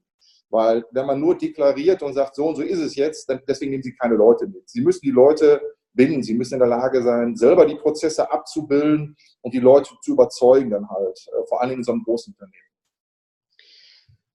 Weil 0.50 0.86
wenn 0.92 1.06
man 1.06 1.20
nur 1.20 1.38
deklariert 1.38 2.04
und 2.04 2.14
sagt, 2.14 2.36
so 2.36 2.48
und 2.48 2.56
so 2.56 2.62
ist 2.62 2.80
es 2.80 2.96
jetzt, 2.96 3.30
dann 3.30 3.42
deswegen 3.48 3.72
nehmen 3.72 3.84
sie 3.84 3.96
keine 3.96 4.16
Leute 4.16 4.48
mit. 4.48 4.70
Sie 4.70 4.82
müssen 4.82 5.02
die 5.02 5.12
Leute 5.12 5.62
binden, 5.94 6.24
sie 6.24 6.34
müssen 6.34 6.56
in 6.56 6.60
der 6.60 6.68
Lage 6.68 7.02
sein, 7.04 7.36
selber 7.36 7.66
die 7.66 7.76
Prozesse 7.76 8.30
abzubilden 8.32 9.16
und 9.42 9.54
die 9.54 9.60
Leute 9.60 9.90
zu 10.02 10.12
überzeugen 10.12 10.70
dann 10.70 10.90
halt, 10.90 11.20
äh, 11.28 11.46
vor 11.48 11.62
allem 11.62 11.80
in 11.80 11.84
so 11.84 11.94
einem 11.94 12.04
großen 12.04 12.34
Unternehmen. 12.34 12.68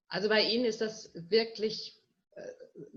Also 0.08 0.28
bei 0.28 0.42
Ihnen 0.42 0.64
ist 0.64 0.80
das 0.80 1.10
wirklich 1.14 2.00
äh, 2.32 2.42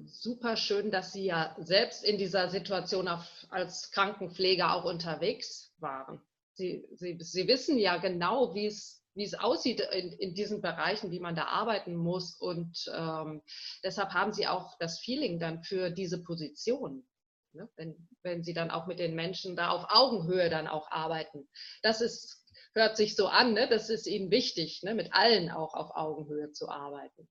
super 0.06 0.56
schön, 0.56 0.92
dass 0.92 1.12
Sie 1.12 1.26
ja 1.26 1.56
selbst 1.60 2.04
in 2.04 2.18
dieser 2.18 2.50
Situation 2.50 3.10
als 3.50 3.92
Krankenpfleger 3.92 4.74
auch 4.74 4.86
unterwegs 4.86 5.74
waren. 5.80 6.22
Sie, 6.60 6.86
Sie, 6.96 7.18
Sie 7.20 7.48
wissen 7.48 7.78
ja 7.78 7.98
genau, 7.98 8.54
wie 8.54 8.66
es, 8.66 9.02
wie 9.16 9.24
es 9.24 9.34
aussieht 9.34 9.82
in, 9.94 10.12
in 10.12 10.34
diesen 10.34 10.62
Bereichen, 10.62 11.10
wie 11.10 11.22
man 11.22 11.36
da 11.36 11.46
arbeiten 11.46 11.96
muss. 11.96 12.36
Und 12.36 12.86
ähm, 12.94 13.42
deshalb 13.84 14.10
haben 14.10 14.34
Sie 14.34 14.46
auch 14.46 14.78
das 14.78 15.00
Feeling 15.00 15.40
dann 15.40 15.64
für 15.64 15.90
diese 15.90 16.22
Position. 16.22 17.08
Ne? 17.54 17.70
Wenn, 17.78 17.96
wenn 18.24 18.44
Sie 18.44 18.54
dann 18.54 18.72
auch 18.72 18.88
mit 18.88 19.00
den 19.00 19.16
Menschen 19.16 19.56
da 19.56 19.70
auf 19.70 19.86
Augenhöhe 19.90 20.50
dann 20.50 20.68
auch 20.68 20.92
arbeiten. 20.92 21.48
Das 21.82 22.02
ist 22.02 22.40
hört 22.76 22.98
sich 22.98 23.16
so 23.16 23.28
an, 23.28 23.54
ne? 23.54 23.68
das 23.70 23.90
ist 23.90 24.06
Ihnen 24.06 24.30
wichtig, 24.32 24.84
ne? 24.84 24.94
mit 24.94 25.14
allen 25.14 25.50
auch 25.50 25.74
auf 25.74 25.92
Augenhöhe 25.96 26.52
zu 26.52 26.70
arbeiten. 26.70 27.28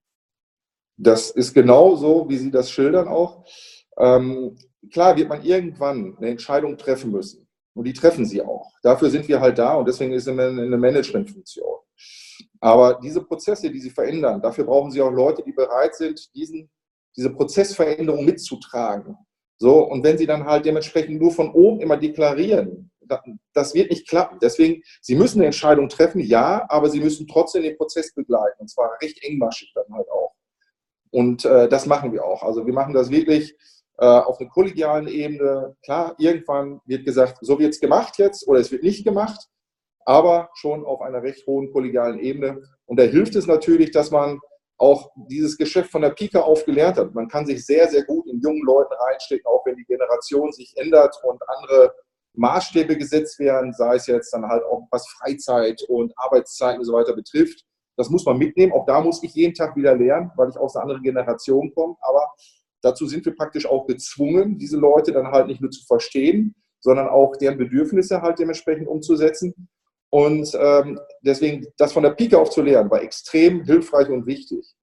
Das 0.97 1.31
ist 1.31 1.55
genau 1.55 1.95
so, 1.95 2.29
wie 2.29 2.39
Sie 2.39 2.51
das 2.51 2.71
schildern 2.71 3.07
auch. 3.07 3.45
Ähm, 3.97 4.59
klar 4.91 5.17
wird 5.17 5.29
man 5.29 5.45
irgendwann 5.45 6.17
eine 6.17 6.31
Entscheidung 6.31 6.77
treffen 6.77 7.13
müssen. 7.13 7.48
Und 7.79 7.85
die 7.85 7.93
treffen 7.93 8.27
sie 8.27 8.43
auch. 8.43 8.73
Dafür 8.83 9.09
sind 9.09 9.29
wir 9.29 9.41
halt 9.41 9.57
da 9.57 9.75
und 9.75 9.87
deswegen 9.87 10.13
ist 10.13 10.27
es 10.27 10.37
eine 10.37 10.77
Managementfunktion. 10.77 11.77
Aber 12.59 12.99
diese 13.01 13.23
Prozesse, 13.23 13.71
die 13.71 13.79
sie 13.79 13.91
verändern, 13.91 14.43
dafür 14.43 14.65
brauchen 14.65 14.91
sie 14.91 15.01
auch 15.01 15.13
Leute, 15.13 15.45
die 15.45 15.53
bereit 15.53 15.95
sind, 15.95 16.35
diesen, 16.35 16.69
diese 17.17 17.31
Prozessveränderung 17.31 18.25
mitzutragen. 18.25 19.17
So, 19.59 19.79
und 19.85 20.03
wenn 20.03 20.19
sie 20.19 20.27
dann 20.27 20.45
halt 20.45 20.67
dementsprechend 20.67 21.21
nur 21.21 21.31
von 21.31 21.53
oben 21.53 21.81
immer 21.81 21.97
deklarieren, 21.97 22.91
das 23.53 23.75
wird 23.75 23.93
nicht 23.93 24.09
klappen. 24.09 24.41
Deswegen, 24.43 24.83
sie 25.01 25.15
müssen 25.15 25.39
eine 25.39 25.47
Entscheidung 25.47 25.89
treffen, 25.89 26.19
ja, 26.21 26.67
aber 26.69 26.91
sie 26.91 26.99
müssen 26.99 27.29
trotzdem 27.29 27.63
den 27.63 27.77
Prozess 27.77 28.13
begleiten. 28.13 28.59
Und 28.59 28.71
zwar 28.71 28.91
recht 29.01 29.23
engmaschig 29.23 29.71
dann 29.77 29.87
halt 29.95 30.11
auch. 30.11 30.35
Und 31.13 31.45
äh, 31.45 31.69
das 31.69 31.87
machen 31.87 32.13
wir 32.13 32.25
auch. 32.25 32.43
Also 32.43 32.67
wir 32.67 32.75
machen 32.75 32.93
das 32.93 33.09
wirklich 33.09 33.55
auf 33.99 34.41
einer 34.41 34.49
kollegialen 34.49 35.09
Ebene. 35.09 35.77
Klar, 35.85 36.15
irgendwann 36.19 36.81
wird 36.87 37.05
gesagt, 37.05 37.39
so 37.41 37.59
wird 37.59 37.75
es 37.75 37.81
gemacht 37.81 38.19
jetzt 38.19 38.47
oder 38.47 38.61
es 38.61 38.71
wird 38.71 38.85
nicht 38.85 39.05
gemacht, 39.05 39.49
aber 40.05 40.51
schon 40.55 40.85
auf 40.85 41.03
einer 41.03 41.23
recht 41.23 41.47
hohen 41.47 41.73
kollegialen 41.73 42.19
Ebene. 42.19 42.63
Und 42.87 42.99
da 42.99 43.03
hilft 43.03 43.35
es 43.35 43.47
natürlich, 43.47 43.91
dass 43.91 44.11
man 44.11 44.39
auch 44.79 45.11
dieses 45.29 45.57
Geschäft 45.57 45.91
von 45.91 46.03
der 46.03 46.11
Pike 46.11 46.43
auf 46.43 46.65
gelernt 46.65 46.97
hat. 46.97 47.13
Man 47.13 47.29
kann 47.29 47.45
sich 47.45 47.67
sehr, 47.67 47.89
sehr 47.89 48.05
gut 48.05 48.27
in 48.29 48.41
jungen 48.41 48.65
Leuten 48.65 48.95
reinstecken, 48.95 49.47
auch 49.47 49.67
wenn 49.67 49.77
die 49.77 49.85
Generation 49.85 50.53
sich 50.53 50.73
ändert 50.77 51.17
und 51.25 51.43
andere 51.49 51.93
Maßstäbe 52.35 52.97
gesetzt 52.97 53.41
werden, 53.41 53.73
sei 53.73 53.97
es 53.97 54.07
jetzt 54.07 54.33
dann 54.33 54.47
halt 54.47 54.63
auch 54.63 54.87
was 54.93 55.09
Freizeit 55.09 55.83
und 55.89 56.13
Arbeitszeiten 56.17 56.79
und 56.79 56.85
so 56.85 56.93
weiter 56.93 57.15
betrifft. 57.15 57.65
Das 57.97 58.11
muss 58.11 58.25
man 58.25 58.39
mitnehmen. 58.39 58.73
Auch 58.73 58.87
da 58.87 59.01
muss 59.01 59.21
ich 59.25 59.35
jeden 59.35 59.55
Tag 59.55 59.75
wieder 59.75 59.97
lernen, 59.97 60.31
weil 60.37 60.51
ich 60.51 60.57
aus 60.57 60.77
einer 60.77 60.85
anderen 60.85 61.03
Generation 61.03 61.75
komme. 61.75 61.97
Aber 62.01 62.25
Dazu 62.83 63.07
sind 63.07 63.25
wir 63.27 63.35
praktisch 63.35 63.67
auch 63.67 63.87
gezwungen, 63.87 64.59
diese 64.59 64.77
Leute 64.77 65.13
dann 65.13 65.29
halt 65.29 65.49
nicht 65.49 65.61
nur 65.61 65.71
zu 65.71 65.85
verstehen, 65.85 66.55
sondern 66.81 67.09
auch 67.09 67.37
deren 67.37 67.59
Bedürfnisse 67.59 68.23
halt 68.23 68.39
dementsprechend 68.39 68.87
umzusetzen. 68.87 69.69
Und 70.11 70.57
ähm, 70.59 70.99
deswegen, 71.23 71.67
das 71.77 71.93
von 71.93 72.03
der 72.03 72.11
Pike 72.11 72.39
auf 72.39 72.51
zu 72.51 72.63
lernen, 72.63 72.91
war 72.91 73.03
extrem 73.03 73.65
hilfreich 73.65 74.09
und 74.09 74.27
wichtig. 74.27 74.75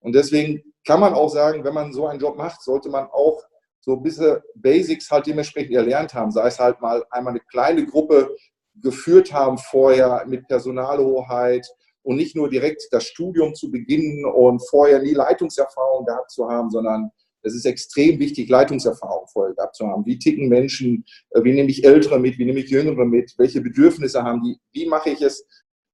Und 0.00 0.14
deswegen 0.14 0.62
kann 0.84 1.00
man 1.00 1.14
auch 1.14 1.28
sagen, 1.28 1.62
wenn 1.64 1.74
man 1.74 1.92
so 1.92 2.06
einen 2.06 2.20
Job 2.20 2.36
macht, 2.36 2.62
sollte 2.62 2.88
man 2.88 3.06
auch 3.06 3.40
so 3.80 3.96
ein 3.96 4.02
bisschen 4.02 4.38
Basics 4.54 5.10
halt 5.10 5.26
dementsprechend 5.26 5.74
erlernt 5.74 6.14
haben. 6.14 6.30
Sei 6.30 6.46
es 6.46 6.58
halt 6.58 6.80
mal 6.80 7.04
einmal 7.10 7.32
eine 7.32 7.40
kleine 7.40 7.86
Gruppe 7.86 8.34
geführt 8.80 9.32
haben 9.32 9.58
vorher 9.58 10.24
mit 10.26 10.48
Personalhoheit 10.48 11.66
und 12.02 12.16
nicht 12.16 12.34
nur 12.34 12.48
direkt 12.48 12.88
das 12.90 13.04
Studium 13.04 13.54
zu 13.54 13.70
beginnen 13.70 14.24
und 14.24 14.66
vorher 14.68 15.00
nie 15.00 15.14
Leitungserfahrung 15.14 16.06
gehabt 16.06 16.30
zu 16.30 16.48
haben, 16.48 16.70
sondern 16.70 17.10
es 17.42 17.54
ist 17.54 17.64
extrem 17.64 18.18
wichtig, 18.18 18.48
Leitungserfahrung 18.48 19.26
vorher 19.28 19.54
gehabt 19.54 19.76
zu 19.76 19.86
haben. 19.86 20.06
Wie 20.06 20.18
ticken 20.18 20.48
Menschen? 20.48 21.04
Äh, 21.30 21.44
wie 21.44 21.52
nehme 21.52 21.70
ich 21.70 21.84
Ältere 21.84 22.18
mit? 22.18 22.38
Wie 22.38 22.44
nehme 22.44 22.60
ich 22.60 22.70
Jüngere 22.70 23.04
mit? 23.04 23.34
Welche 23.36 23.60
Bedürfnisse 23.60 24.22
haben 24.22 24.42
die? 24.42 24.58
Wie 24.72 24.86
mache 24.86 25.10
ich 25.10 25.20
es, 25.20 25.46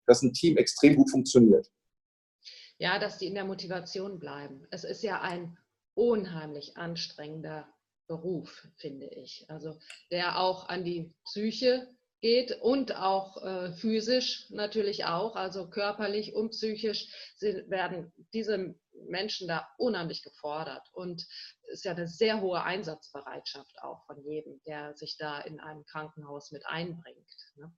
dass 0.06 0.22
ein 0.22 0.32
Team 0.32 0.56
extrem 0.56 0.96
gut 0.96 1.10
funktioniert? 1.10 1.68
Ja, 2.78 2.98
dass 2.98 3.18
die 3.18 3.26
in 3.26 3.34
der 3.34 3.44
Motivation 3.44 4.18
bleiben. 4.18 4.66
Es 4.70 4.84
ist 4.84 5.02
ja 5.02 5.20
ein 5.20 5.56
unheimlich 5.94 6.76
anstrengender 6.76 7.68
Beruf, 8.06 8.68
finde 8.76 9.06
ich. 9.06 9.44
Also 9.48 9.78
der 10.10 10.38
auch 10.38 10.68
an 10.68 10.84
die 10.84 11.12
Psyche 11.24 11.88
geht 12.20 12.60
und 12.60 12.96
auch 12.96 13.42
äh, 13.42 13.72
physisch 13.72 14.46
natürlich 14.50 15.04
auch, 15.04 15.36
also 15.36 15.68
körperlich 15.68 16.34
und 16.34 16.50
psychisch 16.50 17.08
werden 17.40 18.12
diese 18.32 18.74
Menschen 19.06 19.48
da 19.48 19.68
unheimlich 19.78 20.22
gefordert 20.22 20.88
und 20.92 21.26
es 21.70 21.78
ist 21.78 21.84
ja 21.84 21.92
eine 21.92 22.08
sehr 22.08 22.40
hohe 22.40 22.62
Einsatzbereitschaft 22.62 23.76
auch 23.82 24.04
von 24.06 24.22
jedem, 24.24 24.60
der 24.66 24.94
sich 24.96 25.16
da 25.18 25.40
in 25.40 25.60
einem 25.60 25.84
Krankenhaus 25.84 26.50
mit 26.50 26.66
einbringt. 26.66 27.26
Ne? 27.56 27.72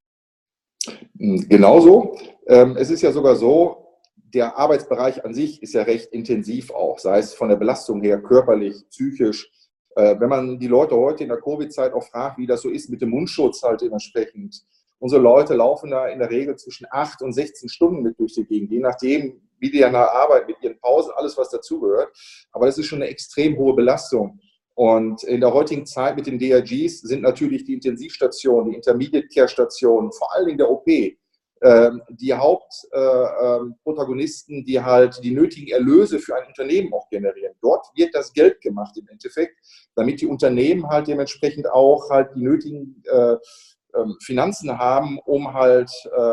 Hm, 1.18 1.48
genauso. 1.48 2.16
Ähm, 2.46 2.76
es 2.76 2.90
ist 2.90 3.02
ja 3.02 3.12
sogar 3.12 3.36
so, 3.36 3.98
der 4.16 4.56
Arbeitsbereich 4.56 5.24
an 5.24 5.34
sich 5.34 5.62
ist 5.62 5.74
ja 5.74 5.82
recht 5.82 6.12
intensiv 6.12 6.70
auch, 6.70 6.98
sei 6.98 7.18
es 7.18 7.34
von 7.34 7.48
der 7.48 7.56
Belastung 7.56 8.00
her, 8.00 8.22
körperlich, 8.22 8.88
psychisch. 8.90 9.50
Äh, 9.96 10.18
wenn 10.20 10.28
man 10.28 10.58
die 10.58 10.68
Leute 10.68 10.96
heute 10.96 11.24
in 11.24 11.30
der 11.30 11.40
Covid-Zeit 11.40 11.92
auch 11.92 12.04
fragt, 12.04 12.38
wie 12.38 12.46
das 12.46 12.62
so 12.62 12.70
ist 12.70 12.90
mit 12.90 13.02
dem 13.02 13.10
Mundschutz 13.10 13.62
halt 13.62 13.80
dementsprechend. 13.80 14.64
Unsere 14.98 15.20
Leute 15.20 15.54
laufen 15.54 15.90
da 15.90 16.08
in 16.08 16.18
der 16.18 16.30
Regel 16.30 16.56
zwischen 16.56 16.86
8 16.90 17.22
und 17.22 17.32
16 17.32 17.68
Stunden 17.68 18.02
mit 18.02 18.18
durch 18.18 18.34
die 18.34 18.44
Gegend, 18.44 18.70
je 18.70 18.80
nachdem, 18.80 19.40
der 19.60 19.94
Arbeit 19.94 20.46
mit 20.46 20.56
ihren 20.62 20.78
Pausen, 20.80 21.12
alles 21.16 21.36
was 21.36 21.50
dazugehört. 21.50 22.10
Aber 22.52 22.66
das 22.66 22.78
ist 22.78 22.86
schon 22.86 23.02
eine 23.02 23.10
extrem 23.10 23.56
hohe 23.56 23.74
Belastung. 23.74 24.40
Und 24.74 25.24
in 25.24 25.40
der 25.40 25.52
heutigen 25.52 25.84
Zeit 25.84 26.16
mit 26.16 26.26
den 26.26 26.38
DRGs 26.38 27.00
sind 27.00 27.22
natürlich 27.22 27.64
die 27.64 27.74
Intensivstationen, 27.74 28.70
die 28.70 28.76
Intermediate 28.76 29.28
Care 29.28 29.48
Stationen, 29.48 30.12
vor 30.12 30.34
allen 30.34 30.46
Dingen 30.46 30.58
der 30.58 30.70
OP, 30.70 30.86
ähm, 31.62 32.00
die 32.08 32.32
Hauptprotagonisten, 32.32 34.54
äh, 34.54 34.58
ähm, 34.60 34.64
die 34.64 34.80
halt 34.80 35.20
die 35.22 35.32
nötigen 35.32 35.68
Erlöse 35.68 36.18
für 36.18 36.34
ein 36.34 36.46
Unternehmen 36.46 36.90
auch 36.94 37.06
generieren. 37.10 37.52
Dort 37.60 37.84
wird 37.94 38.14
das 38.14 38.32
Geld 38.32 38.62
gemacht 38.62 38.96
im 38.96 39.06
Endeffekt, 39.08 39.58
damit 39.94 40.22
die 40.22 40.26
Unternehmen 40.26 40.88
halt 40.88 41.08
dementsprechend 41.08 41.70
auch 41.70 42.08
halt 42.08 42.34
die 42.34 42.42
nötigen 42.42 43.02
äh, 43.12 43.36
ähm, 43.94 44.16
Finanzen 44.22 44.78
haben, 44.78 45.18
um 45.26 45.52
halt 45.52 45.90
äh, 46.16 46.32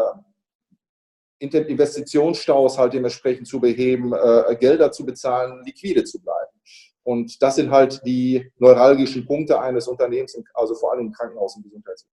Investitionsstaus 1.39 2.77
halt 2.77 2.93
dementsprechend 2.93 3.47
zu 3.47 3.59
beheben, 3.59 4.13
äh, 4.13 4.55
Gelder 4.59 4.91
zu 4.91 5.05
bezahlen, 5.05 5.63
liquide 5.65 6.03
zu 6.03 6.19
bleiben. 6.19 6.57
Und 7.03 7.41
das 7.41 7.55
sind 7.55 7.71
halt 7.71 8.01
die 8.05 8.51
neuralgischen 8.57 9.25
Punkte 9.25 9.59
eines 9.61 9.87
Unternehmens, 9.87 10.37
also 10.53 10.75
vor 10.75 10.91
allem 10.91 11.07
im 11.07 11.11
Krankenhaus- 11.11 11.55
und 11.55 11.63
Gesundheitswesen. 11.63 12.11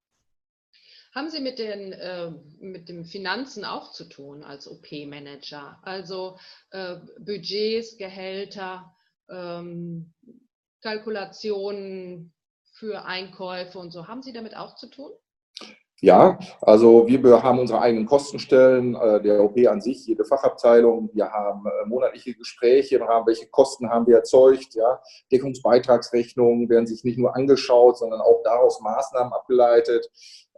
Haben 1.15 1.31
Sie 1.31 1.41
mit 1.41 1.59
den, 1.59 1.93
äh, 1.93 2.33
mit 2.59 2.89
den 2.89 3.05
Finanzen 3.05 3.65
auch 3.65 3.93
zu 3.93 4.05
tun 4.05 4.43
als 4.43 4.69
OP-Manager? 4.69 5.79
Also 5.83 6.39
äh, 6.71 6.97
Budgets, 7.19 7.97
Gehälter, 7.97 8.95
ähm, 9.31 10.13
Kalkulationen 10.83 12.35
für 12.73 13.05
Einkäufe 13.05 13.79
und 13.79 13.93
so. 13.93 14.09
Haben 14.09 14.23
Sie 14.23 14.33
damit 14.33 14.57
auch 14.57 14.75
zu 14.75 14.89
tun? 14.89 15.13
Ja, 16.01 16.39
also 16.61 17.07
wir 17.07 17.43
haben 17.43 17.61
unsere 17.61 17.81
eigenen 17.81 18.05
Kostenstellen, 18.05 18.95
äh, 18.95 19.23
der 19.23 19.43
OP 19.43 19.57
an 19.67 19.81
sich, 19.81 20.07
jede 20.07 20.25
Fachabteilung. 20.25 21.09
Wir 21.15 21.31
haben 21.31 21.65
äh, 21.67 21.89
monatliche 21.89 22.35
Gespräche 22.35 22.97
im 22.97 23.05
Rahmen, 23.05 23.27
welche 23.27 23.47
Kosten 23.47 23.89
haben 23.89 24.07
wir 24.07 24.17
erzeugt. 24.17 24.75
Ja. 24.75 25.01
Deckungsbeitragsrechnungen 25.33 26.69
werden 26.69 26.87
sich 26.87 27.05
nicht 27.05 27.19
nur 27.19 27.35
angeschaut, 27.35 27.97
sondern 27.97 28.21
auch 28.21 28.43
daraus 28.43 28.81
Maßnahmen 28.81 29.33
abgeleitet. 29.33 30.11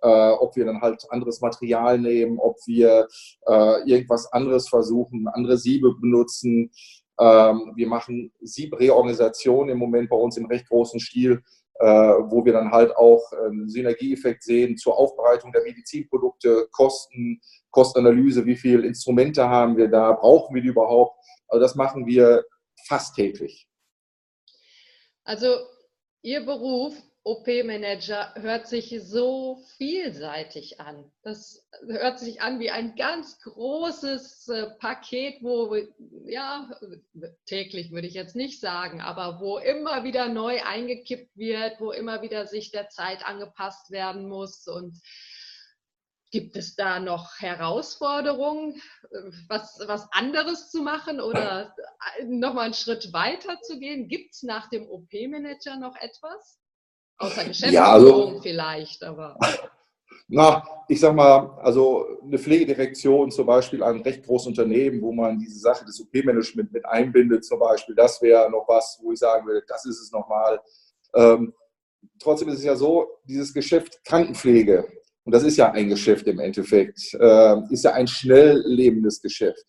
Äh, 0.02 0.30
ob 0.30 0.56
wir 0.56 0.64
dann 0.64 0.80
halt 0.80 1.04
anderes 1.10 1.40
Material 1.40 1.98
nehmen, 1.98 2.38
ob 2.38 2.56
wir 2.66 3.06
äh, 3.46 3.88
irgendwas 3.88 4.32
anderes 4.32 4.68
versuchen, 4.68 5.28
andere 5.28 5.58
Siebe 5.58 5.94
benutzen. 6.00 6.70
Ähm, 7.18 7.72
wir 7.76 7.88
machen 7.88 8.32
Siebreorganisation 8.40 9.68
im 9.68 9.78
Moment 9.78 10.10
bei 10.10 10.16
uns 10.16 10.36
im 10.36 10.46
recht 10.46 10.68
großen 10.68 11.00
Stil 11.00 11.42
wo 11.78 12.44
wir 12.44 12.52
dann 12.52 12.70
halt 12.70 12.96
auch 12.96 13.22
einen 13.32 13.68
Synergieeffekt 13.68 14.42
sehen 14.42 14.76
zur 14.76 14.98
Aufbereitung 14.98 15.52
der 15.52 15.62
Medizinprodukte, 15.62 16.68
Kosten, 16.72 17.40
Kostenanalyse, 17.70 18.46
wie 18.46 18.56
viele 18.56 18.86
Instrumente 18.86 19.48
haben 19.48 19.76
wir 19.76 19.88
da, 19.88 20.12
brauchen 20.12 20.54
wir 20.54 20.62
die 20.62 20.68
überhaupt? 20.68 21.18
Also 21.48 21.62
das 21.62 21.74
machen 21.74 22.06
wir 22.06 22.44
fast 22.86 23.14
täglich. 23.14 23.68
Also 25.24 25.56
Ihr 26.22 26.44
Beruf 26.44 26.94
OP-Manager 27.26 28.34
hört 28.36 28.68
sich 28.68 28.96
so 29.02 29.60
vielseitig 29.78 30.80
an. 30.80 31.10
Das 31.22 31.68
hört 31.84 32.20
sich 32.20 32.40
an 32.40 32.60
wie 32.60 32.70
ein 32.70 32.94
ganz 32.94 33.40
großes 33.40 34.46
äh, 34.46 34.70
Paket, 34.78 35.42
wo, 35.42 35.74
ja, 36.24 36.70
täglich 37.46 37.90
würde 37.90 38.06
ich 38.06 38.14
jetzt 38.14 38.36
nicht 38.36 38.60
sagen, 38.60 39.00
aber 39.00 39.40
wo 39.40 39.58
immer 39.58 40.04
wieder 40.04 40.28
neu 40.28 40.62
eingekippt 40.62 41.36
wird, 41.36 41.80
wo 41.80 41.90
immer 41.90 42.22
wieder 42.22 42.46
sich 42.46 42.70
der 42.70 42.90
Zeit 42.90 43.26
angepasst 43.26 43.90
werden 43.90 44.28
muss. 44.28 44.68
Und 44.68 44.96
gibt 46.30 46.56
es 46.56 46.76
da 46.76 47.00
noch 47.00 47.40
Herausforderungen, 47.40 48.80
was, 49.48 49.80
was 49.84 50.06
anderes 50.12 50.70
zu 50.70 50.80
machen 50.80 51.20
oder 51.20 51.74
nochmal 52.24 52.66
einen 52.66 52.74
Schritt 52.74 53.12
weiter 53.12 53.60
zu 53.62 53.80
gehen? 53.80 54.06
Gibt 54.06 54.32
es 54.34 54.44
nach 54.44 54.70
dem 54.70 54.88
OP-Manager 54.88 55.74
noch 55.76 55.96
etwas? 55.96 56.60
Außer 57.18 57.44
Geschäftsführung 57.44 57.72
ja, 57.72 57.92
also, 57.92 58.40
vielleicht, 58.42 59.02
aber. 59.02 59.38
Na, 60.28 60.62
ich 60.88 61.00
sag 61.00 61.14
mal, 61.14 61.56
also 61.62 62.04
eine 62.22 62.38
Pflegedirektion 62.38 63.30
zum 63.30 63.46
Beispiel, 63.46 63.82
ein 63.82 64.00
recht 64.00 64.24
großes 64.24 64.48
Unternehmen, 64.48 65.00
wo 65.00 65.12
man 65.12 65.38
diese 65.38 65.58
Sache 65.58 65.84
des 65.84 66.00
OP-Management 66.00 66.72
mit 66.72 66.84
einbindet, 66.84 67.44
zum 67.44 67.60
Beispiel, 67.60 67.94
das 67.94 68.20
wäre 68.20 68.50
noch 68.50 68.66
was, 68.68 68.98
wo 69.02 69.12
ich 69.12 69.18
sagen 69.18 69.46
würde, 69.46 69.64
das 69.68 69.84
ist 69.86 70.00
es 70.00 70.10
nochmal. 70.10 70.60
Ähm, 71.14 71.54
trotzdem 72.18 72.48
ist 72.48 72.58
es 72.58 72.64
ja 72.64 72.74
so, 72.74 73.06
dieses 73.24 73.54
Geschäft 73.54 74.04
Krankenpflege 74.04 74.86
und 75.24 75.32
das 75.32 75.44
ist 75.44 75.56
ja 75.56 75.70
ein 75.72 75.88
Geschäft 75.88 76.26
im 76.26 76.40
Endeffekt, 76.40 77.14
äh, 77.14 77.56
ist 77.70 77.84
ja 77.84 77.92
ein 77.92 78.08
schnell 78.08 78.62
lebendes 78.66 79.20
Geschäft. 79.20 79.64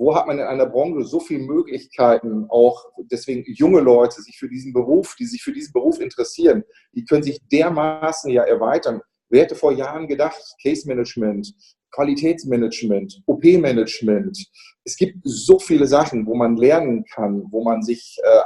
Wo 0.00 0.14
hat 0.14 0.26
man 0.26 0.38
in 0.38 0.46
einer 0.46 0.64
Branche 0.64 1.04
so 1.04 1.20
viele 1.20 1.44
Möglichkeiten, 1.44 2.46
auch 2.48 2.86
deswegen 3.10 3.44
junge 3.52 3.80
Leute, 3.80 4.22
sich 4.22 4.38
für 4.38 4.48
diesen 4.48 4.72
Beruf, 4.72 5.14
die 5.14 5.26
sich 5.26 5.42
für 5.42 5.52
diesen 5.52 5.74
Beruf 5.74 6.00
interessieren, 6.00 6.64
die 6.94 7.04
können 7.04 7.22
sich 7.22 7.38
dermaßen 7.52 8.30
ja 8.30 8.44
erweitern. 8.44 9.02
Wer 9.28 9.42
hätte 9.42 9.56
vor 9.56 9.72
Jahren 9.72 10.08
gedacht, 10.08 10.40
Case 10.62 10.88
Management, 10.88 11.52
Qualitätsmanagement, 11.90 13.20
OP-Management. 13.26 14.38
Es 14.84 14.96
gibt 14.96 15.18
so 15.22 15.58
viele 15.58 15.86
Sachen, 15.86 16.24
wo 16.24 16.34
man 16.34 16.56
lernen 16.56 17.04
kann, 17.04 17.44
wo 17.50 17.62
man 17.62 17.82
sich 17.82 18.16
äh, 18.22 18.40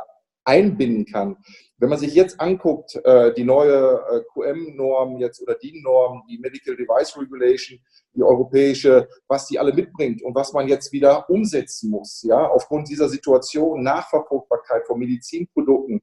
einbinden 0.44 1.06
kann. 1.06 1.37
Wenn 1.85 1.91
man 1.91 1.99
sich 1.99 2.14
jetzt 2.14 2.41
anguckt, 2.41 2.97
äh, 3.05 3.35
die 3.35 3.45
neue 3.45 4.03
äh, 4.11 4.23
QM-Norm 4.33 5.19
jetzt 5.19 5.43
oder 5.43 5.55
DIN-Norm, 5.55 6.23
die 6.31 6.38
Medical 6.38 6.75
Device 6.75 7.14
Regulation, 7.19 7.79
die 8.14 8.23
europäische, 8.23 9.07
was 9.29 9.49
die 9.49 9.59
alle 9.59 9.75
mitbringt 9.75 10.23
und 10.23 10.35
was 10.35 10.55
man 10.55 10.67
jetzt 10.67 10.93
wieder 10.93 11.29
umsetzen 11.29 11.91
muss, 11.91 12.23
ja, 12.23 12.49
aufgrund 12.49 12.88
dieser 12.88 13.11
Situation, 13.11 13.83
Nachverfolgbarkeit 13.83 14.87
von 14.87 14.99
Medizinprodukten 14.99 16.00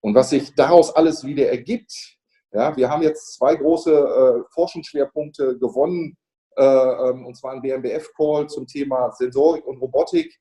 und 0.00 0.16
was 0.16 0.30
sich 0.30 0.52
daraus 0.56 0.92
alles 0.96 1.24
wieder 1.24 1.48
ergibt. 1.48 1.92
Ja, 2.52 2.76
wir 2.76 2.90
haben 2.90 3.04
jetzt 3.04 3.34
zwei 3.34 3.54
große 3.54 3.92
äh, 3.92 4.52
Forschungsschwerpunkte 4.52 5.58
gewonnen, 5.58 6.16
äh, 6.56 6.64
ähm, 6.64 7.24
und 7.24 7.36
zwar 7.36 7.52
ein 7.52 7.62
BMBF-Call 7.62 8.48
zum 8.48 8.66
Thema 8.66 9.12
Sensorik 9.12 9.64
und 9.64 9.78
Robotik 9.78 10.40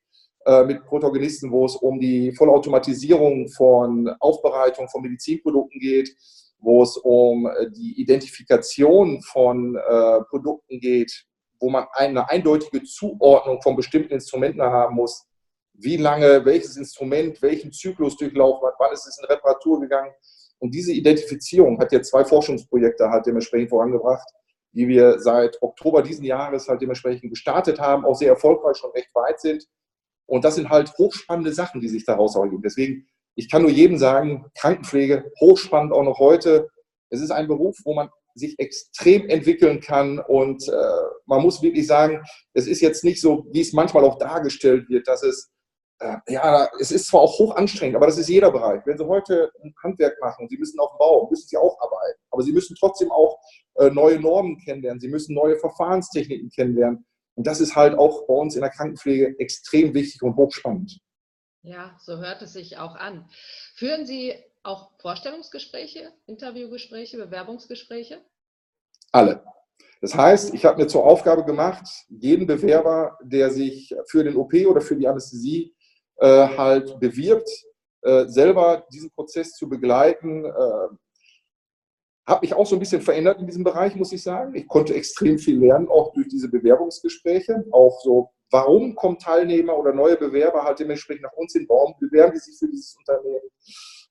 mit 0.65 0.86
Protagonisten, 0.86 1.51
wo 1.51 1.65
es 1.65 1.75
um 1.75 2.00
die 2.00 2.32
Vollautomatisierung 2.34 3.50
von 3.50 4.08
Aufbereitung 4.20 4.88
von 4.89 5.01
Medizinprodukten 5.01 5.79
geht, 5.79 6.15
wo 6.60 6.84
es 6.84 6.98
um 6.98 7.48
äh, 7.48 7.70
die 7.72 8.00
Identifikation 8.01 9.22
von 9.22 9.75
äh, 9.75 10.22
Produkten 10.29 10.79
geht, 10.79 11.25
wo 11.60 11.70
man 11.70 11.86
eine 11.94 12.29
eindeutige 12.29 12.84
Zuordnung 12.84 13.62
von 13.62 13.75
bestimmten 13.75 14.13
Instrumenten 14.13 14.62
haben 14.62 14.96
muss. 14.96 15.25
Wie 15.74 15.98
lange, 15.98 16.44
welches 16.46 16.77
Instrument, 16.77 17.41
welchen 17.41 17.72
Zyklus 17.72 18.18
durchlaufen 18.18 18.68
hat, 18.68 18.75
wann 18.79 18.94
ist 18.94 19.08
es 19.08 19.18
in 19.20 19.25
Reparatur 19.25 19.79
gegangen. 19.79 20.12
Und 20.60 20.75
diese 20.75 20.91
Identifizierung 20.91 21.79
hat 21.79 21.91
jetzt 21.91 22.10
zwei 22.10 22.25
Forschungsprojekte 22.25 23.10
halt 23.10 23.25
dementsprechend 23.25 23.70
vorangebracht, 23.70 24.27
die 24.74 24.88
wir 24.88 25.20
seit 25.20 25.62
Oktober 25.62 26.01
diesen 26.01 26.25
Jahres 26.25 26.68
halt 26.68 26.82
dementsprechend 26.82 27.29
gestartet 27.29 27.79
haben, 27.79 28.06
auch 28.06 28.15
sehr 28.15 28.29
erfolgreich 28.29 28.77
schon 28.77 28.91
recht 28.91 29.13
weit 29.15 29.39
sind. 29.39 29.65
Und 30.29 30.45
das 30.45 30.55
sind 30.55 30.69
halt 30.69 30.93
hochspannende 30.98 31.53
Sachen, 31.53 31.81
die 31.81 31.89
sich 31.89 32.05
daraus 32.05 32.36
ergeben. 32.36 32.62
Deswegen, 32.62 33.07
ich 33.36 33.50
kann 33.50 33.63
nur 33.63 33.71
jedem 33.71 33.98
sagen, 33.98 34.45
Krankenpflege, 34.55 35.31
hochspannend 35.39 35.91
auch 35.91 36.03
noch 36.03 36.19
heute. 36.19 36.69
Es 37.09 37.19
ist 37.19 37.31
ein 37.31 37.48
Beruf, 37.48 37.77
wo 37.83 37.95
man 37.95 38.09
sich 38.36 38.57
extrem 38.59 39.27
entwickeln 39.27 39.81
kann 39.81 40.19
und 40.19 40.67
äh, 40.67 40.71
man 41.25 41.41
muss 41.41 41.62
wirklich 41.63 41.88
sagen, 41.88 42.24
es 42.53 42.67
ist 42.67 42.79
jetzt 42.79 43.03
nicht 43.03 43.19
so, 43.19 43.48
wie 43.51 43.62
es 43.62 43.74
manchmal 43.74 44.05
auch 44.05 44.19
dargestellt 44.19 44.88
wird, 44.88 45.07
dass 45.07 45.24
es, 45.24 45.51
äh, 46.00 46.17
ja, 46.27 46.69
es 46.79 46.91
ist 46.91 47.07
zwar 47.07 47.21
auch 47.21 47.39
hoch 47.39 47.55
anstrengend, 47.55 47.95
aber 47.95 48.05
das 48.05 48.19
ist 48.19 48.29
jeder 48.29 48.51
Bereich. 48.51 48.81
Wenn 48.86 49.00
Sie 49.00 49.07
heute 49.07 49.51
ein 49.63 49.74
Handwerk 49.83 50.15
machen, 50.21 50.48
Sie 50.48 50.57
müssen 50.57 50.79
auf 50.79 50.91
dem 50.91 51.00
Bau, 51.00 51.27
müssen 51.29 51.48
Sie 51.48 51.57
auch 51.57 51.75
arbeiten, 51.81 52.19
aber 52.29 52.43
Sie 52.43 52.53
müssen 52.53 52.77
trotzdem 52.79 53.12
auch 53.12 53.39
äh, 53.75 53.89
neue 53.89 54.19
Normen 54.19 54.57
kennenlernen, 54.59 55.01
Sie 55.01 55.09
müssen 55.09 55.33
neue 55.33 55.57
Verfahrenstechniken 55.57 56.50
kennenlernen. 56.51 57.05
Und 57.36 57.48
das 57.48 57.62
ist 57.62 57.75
halt 57.75 57.98
auch 57.98 58.27
bei 58.27 58.33
uns 58.33 58.55
in 58.55 58.62
der 58.62 58.69
Krankenpflege 58.69 59.39
extrem 59.39 59.93
wichtig 59.93 60.21
und 60.21 60.36
hochspannend. 60.36 61.00
Ja, 61.62 61.98
so 62.00 62.17
hört 62.17 62.41
es 62.41 62.53
sich 62.53 62.77
auch 62.77 62.95
an. 62.95 63.29
Führen 63.75 64.05
Sie 64.05 64.33
auch 64.63 64.91
Vorstellungsgespräche, 65.00 66.12
Interviewgespräche, 66.25 67.17
Bewerbungsgespräche? 67.17 68.21
Alle. 69.12 69.43
Das 70.01 70.15
heißt, 70.15 70.53
ich 70.53 70.65
habe 70.65 70.81
mir 70.81 70.88
zur 70.88 71.05
Aufgabe 71.05 71.43
gemacht, 71.43 71.86
jeden 72.07 72.48
Bewerber, 72.48 73.17
der 73.21 73.51
sich 73.51 73.93
für 74.07 74.24
den 74.24 74.36
OP 74.36 74.53
oder 74.53 74.81
für 74.81 74.95
die 74.95 75.07
Anästhesie 75.07 75.75
äh, 76.17 76.48
halt 76.57 77.00
bewirbt, 77.00 77.50
äh, 78.01 78.25
selber 78.27 78.86
diesen 78.93 79.12
Prozess 79.12 79.53
zu 79.53 79.68
begleiten, 79.68 80.46
äh, 80.46 80.87
habe 82.29 82.42
mich 82.42 82.53
auch 82.53 82.68
so 82.68 82.75
ein 82.75 82.79
bisschen 82.79 83.01
verändert 83.01 83.39
in 83.39 83.48
diesem 83.48 83.63
Bereich, 83.63 83.96
muss 83.96 84.11
ich 84.11 84.24
sagen. 84.24 84.53
Ich 84.55 84.68
konnte 84.68 84.94
extrem 84.94 85.37
viel 85.37 85.59
lernen, 85.59 85.87
auch 85.89 86.13
durch 86.13 86.27
diese 86.27 86.50
Bewerbungsgespräche. 86.50 87.65
Auch 87.72 88.00
so, 88.01 88.29
warum 88.51 88.96
kommen 88.96 89.18
Teilnehmer 89.18 89.77
oder 89.77 89.94
neue 89.94 90.15
Bewerber 90.15 90.63
halt 90.63 90.79
dementsprechend 90.79 91.24
nach 91.24 91.33
uns 91.33 91.53
hin? 91.53 91.65
Warum 91.68 91.96
bewerben 92.00 92.33
die 92.33 92.39
sich 92.39 92.57
für 92.57 92.68
dieses 92.68 92.96
Unternehmen? 92.98 93.50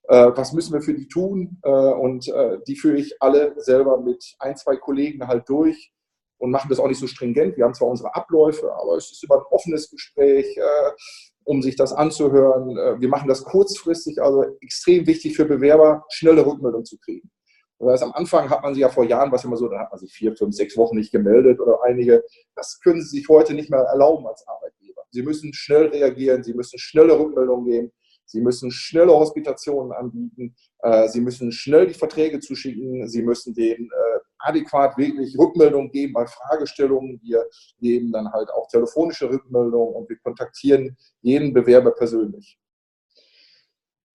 Äh, 0.09 0.31
was 0.35 0.53
müssen 0.53 0.73
wir 0.73 0.81
für 0.81 0.93
die 0.93 1.07
tun? 1.07 1.59
Äh, 1.63 1.69
und 1.69 2.27
äh, 2.27 2.57
die 2.67 2.75
führe 2.75 2.97
ich 2.97 3.21
alle 3.21 3.53
selber 3.57 4.01
mit 4.01 4.35
ein, 4.39 4.57
zwei 4.57 4.75
Kollegen 4.75 5.27
halt 5.27 5.47
durch 5.47 5.91
und 6.39 6.51
machen 6.51 6.69
das 6.69 6.79
auch 6.79 6.87
nicht 6.87 6.99
so 6.99 7.07
stringent. 7.07 7.57
Wir 7.57 7.65
haben 7.65 7.73
zwar 7.73 7.89
unsere 7.89 8.15
Abläufe, 8.15 8.73
aber 8.73 8.95
es 8.95 9.11
ist 9.11 9.23
über 9.23 9.35
ein 9.35 9.45
offenes 9.51 9.89
Gespräch, 9.89 10.57
äh, 10.57 10.91
um 11.43 11.61
sich 11.61 11.75
das 11.75 11.93
anzuhören. 11.93 12.77
Äh, 12.77 12.99
wir 12.99 13.09
machen 13.09 13.27
das 13.27 13.43
kurzfristig, 13.43 14.21
also 14.21 14.45
extrem 14.61 15.05
wichtig 15.05 15.35
für 15.35 15.45
Bewerber, 15.45 16.05
schnelle 16.09 16.45
Rückmeldung 16.45 16.85
zu 16.85 16.97
kriegen. 16.97 17.29
Das 17.79 18.01
am 18.01 18.11
Anfang 18.11 18.49
hat 18.49 18.61
man 18.61 18.73
sich 18.73 18.81
ja 18.81 18.89
vor 18.89 19.05
Jahren, 19.05 19.31
was 19.31 19.45
immer 19.45 19.55
so, 19.55 19.69
da 19.69 19.79
hat 19.79 19.91
man 19.91 19.99
sich 19.99 20.11
vier, 20.11 20.35
fünf, 20.35 20.53
sechs 20.53 20.75
Wochen 20.75 20.97
nicht 20.97 21.11
gemeldet 21.11 21.59
oder 21.59 21.81
einige. 21.83 22.23
Das 22.55 22.79
können 22.81 23.01
Sie 23.01 23.17
sich 23.17 23.29
heute 23.29 23.53
nicht 23.53 23.69
mehr 23.69 23.79
erlauben 23.79 24.27
als 24.27 24.45
Arbeitgeber. 24.47 25.01
Sie 25.11 25.23
müssen 25.23 25.53
schnell 25.53 25.87
reagieren, 25.87 26.43
Sie 26.43 26.53
müssen 26.53 26.77
schnelle 26.77 27.17
Rückmeldungen 27.17 27.65
geben, 27.65 27.91
Sie 28.25 28.41
müssen 28.41 28.69
schnelle 28.69 29.13
Hospitationen 29.13 29.91
anbieten, 29.93 30.55
äh, 30.79 31.07
Sie 31.07 31.21
müssen 31.21 31.51
schnell 31.51 31.87
die 31.87 31.93
Verträge 31.93 32.39
zuschicken, 32.39 33.07
Sie 33.07 33.23
müssen 33.23 33.53
denen 33.53 33.85
äh, 33.85 34.19
adäquat 34.39 34.97
wirklich 34.97 35.37
Rückmeldungen 35.37 35.89
geben 35.91 36.13
bei 36.13 36.27
Fragestellungen. 36.27 37.19
Wir 37.23 37.45
geben 37.79 38.11
dann 38.11 38.31
halt 38.31 38.49
auch 38.51 38.67
telefonische 38.67 39.29
Rückmeldungen 39.29 39.95
und 39.95 40.09
wir 40.09 40.17
kontaktieren 40.17 40.97
jeden 41.21 41.53
Bewerber 41.53 41.91
persönlich. 41.91 42.59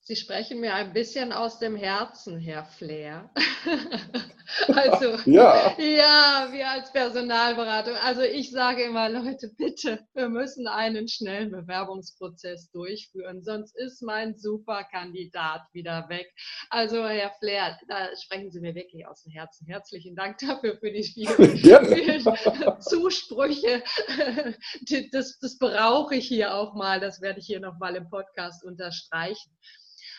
Sie 0.06 0.16
sprechen 0.16 0.60
mir 0.60 0.74
ein 0.74 0.92
bisschen 0.92 1.32
aus 1.32 1.58
dem 1.58 1.76
Herzen, 1.76 2.38
Herr 2.38 2.66
Flair. 2.66 3.30
also, 4.68 5.16
ja. 5.24 5.74
ja, 5.78 6.48
wir 6.52 6.68
als 6.68 6.92
Personalberatung. 6.92 7.94
Also 7.94 8.20
ich 8.20 8.50
sage 8.50 8.82
immer, 8.82 9.08
Leute, 9.08 9.48
bitte, 9.56 10.06
wir 10.12 10.28
müssen 10.28 10.66
einen 10.66 11.08
schnellen 11.08 11.52
Bewerbungsprozess 11.52 12.70
durchführen, 12.70 13.42
sonst 13.42 13.74
ist 13.78 14.02
mein 14.02 14.36
Superkandidat 14.36 15.62
wieder 15.72 16.06
weg. 16.10 16.30
Also 16.68 17.08
Herr 17.08 17.32
Flair, 17.38 17.78
da 17.88 18.14
sprechen 18.14 18.50
Sie 18.50 18.60
mir 18.60 18.74
wirklich 18.74 19.06
aus 19.06 19.22
dem 19.22 19.32
Herzen. 19.32 19.66
Herzlichen 19.66 20.14
Dank 20.14 20.36
dafür 20.36 20.76
für 20.76 20.92
die 20.92 21.04
vielen, 21.04 21.56
vielen 21.56 22.80
Zusprüche. 22.80 23.82
Das, 25.12 25.38
das 25.38 25.58
brauche 25.58 26.16
ich 26.16 26.28
hier 26.28 26.54
auch 26.54 26.74
mal. 26.74 27.00
Das 27.00 27.20
werde 27.20 27.40
ich 27.40 27.46
hier 27.46 27.60
nochmal 27.60 27.96
im 27.96 28.08
Podcast 28.10 28.64
unterstreichen. 28.64 29.50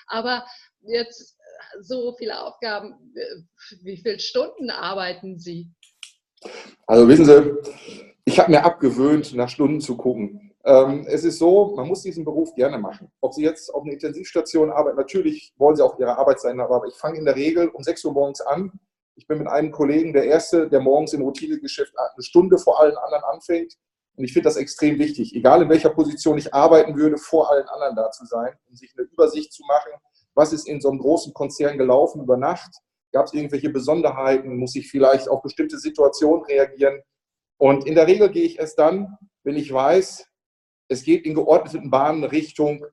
Aber 0.08 0.46
jetzt 0.82 1.38
äh, 1.38 1.82
so 1.82 2.16
viele 2.18 2.42
Aufgaben, 2.42 3.14
wie 3.84 3.98
viele 3.98 4.20
Stunden 4.20 4.70
arbeiten 4.70 5.40
Sie? 5.40 5.70
Also 6.88 7.08
wissen 7.08 7.26
Sie, 7.26 7.56
ich 8.26 8.40
habe 8.40 8.52
mir 8.52 8.64
abgewöhnt, 8.64 9.34
nach 9.34 9.50
Stunden 9.50 9.82
zu 9.82 9.98
gucken. 9.98 10.54
Ähm, 10.64 11.06
es 11.08 11.24
ist 11.24 11.38
so, 11.38 11.76
man 11.76 11.88
muss 11.88 12.02
diesen 12.02 12.26
Beruf 12.26 12.56
gerne 12.56 12.80
machen. 12.80 13.12
Ob 13.22 13.34
Sie 13.34 13.44
jetzt 13.44 13.74
auf 13.74 13.84
einer 13.84 13.94
Intensivstation 13.94 14.72
arbeiten, 14.72 14.98
natürlich 14.98 15.54
wollen 15.58 15.76
Sie 15.76 15.84
auch 15.84 16.00
Ihre 16.00 16.18
Arbeitszeit 16.18 16.58
haben, 16.58 16.74
aber 16.74 16.88
ich 16.88 16.96
fange 16.96 17.20
in 17.20 17.26
der 17.26 17.36
Regel 17.36 17.68
um 17.70 17.84
6 17.84 18.04
Uhr 18.06 18.14
morgens 18.14 18.42
an. 18.42 18.72
Ich 19.16 19.28
bin 19.28 19.38
mit 19.38 19.48
einem 19.48 19.72
Kollegen 19.72 20.12
der 20.12 20.26
Erste, 20.26 20.68
der 20.68 20.82
morgens 20.82 21.14
im 21.14 21.22
Routinegeschäft 21.22 21.94
eine 21.98 22.24
Stunde 22.24 22.58
vor 22.58 22.80
allen 22.80 22.98
anderen 22.98 23.24
anfängt. 23.26 23.76
Und 24.16 24.24
ich 24.24 24.34
finde 24.34 24.48
das 24.48 24.56
extrem 24.56 24.98
wichtig, 24.98 25.36
egal 25.36 25.62
in 25.62 25.70
welcher 25.70 25.90
Position 25.90 26.38
ich 26.38 26.54
arbeiten 26.54 26.96
würde, 26.96 27.18
vor 27.18 27.52
allen 27.52 27.68
anderen 27.68 27.96
da 27.96 28.12
zu 28.12 28.26
sein, 28.26 28.54
um 28.70 28.76
sich 28.76 28.94
eine 28.98 29.08
Übersicht 29.08 29.52
zu 29.52 29.64
machen, 29.66 29.92
was 30.34 30.54
ist 30.54 30.68
in 30.68 30.80
so 30.82 30.90
einem 30.90 31.00
großen 31.00 31.34
Konzern 31.34 31.78
gelaufen 31.78 32.22
über 32.22 32.38
Nacht, 32.38 32.72
gab 33.12 33.26
es 33.26 33.34
irgendwelche 33.34 33.70
Besonderheiten, 33.70 34.58
muss 34.58 34.76
ich 34.76 34.90
vielleicht 34.90 35.30
auf 35.30 35.42
bestimmte 35.42 35.78
Situationen 35.78 36.44
reagieren. 36.46 37.02
Und 37.58 37.88
in 37.88 37.96
der 37.96 38.08
Regel 38.08 38.30
gehe 38.30 38.44
ich 38.44 38.60
erst 38.60 38.78
dann, 38.78 39.18
wenn 39.44 39.56
ich 39.56 39.72
weiß, 39.72 40.28
es 40.88 41.04
geht 41.04 41.26
in 41.26 41.34
geordneten 41.34 41.90
Bahnen 41.90 42.24
Richtung 42.24 42.86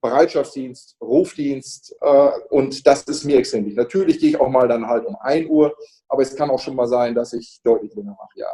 Bereitschaftsdienst, 0.00 0.96
Rufdienst 1.00 1.96
äh, 2.00 2.30
und 2.50 2.86
das 2.86 3.02
ist 3.02 3.24
mir 3.24 3.38
extrem 3.38 3.64
wichtig. 3.64 3.76
Natürlich 3.76 4.20
gehe 4.20 4.30
ich 4.30 4.40
auch 4.40 4.48
mal 4.48 4.68
dann 4.68 4.86
halt 4.86 5.04
um 5.04 5.16
1 5.16 5.48
Uhr, 5.48 5.76
aber 6.08 6.22
es 6.22 6.36
kann 6.36 6.50
auch 6.50 6.60
schon 6.60 6.76
mal 6.76 6.86
sein, 6.86 7.14
dass 7.14 7.32
ich 7.32 7.60
deutlich 7.64 7.94
länger 7.94 8.16
mache, 8.18 8.38
ja. 8.38 8.48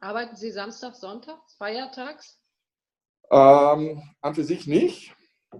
Arbeiten 0.00 0.34
Sie 0.34 0.50
Samstag, 0.50 0.94
Sonntag, 0.96 1.38
Feiertags? 1.58 2.38
Ähm, 3.30 4.02
an 4.22 4.34
für 4.34 4.44
sich 4.44 4.66
nicht, 4.66 5.14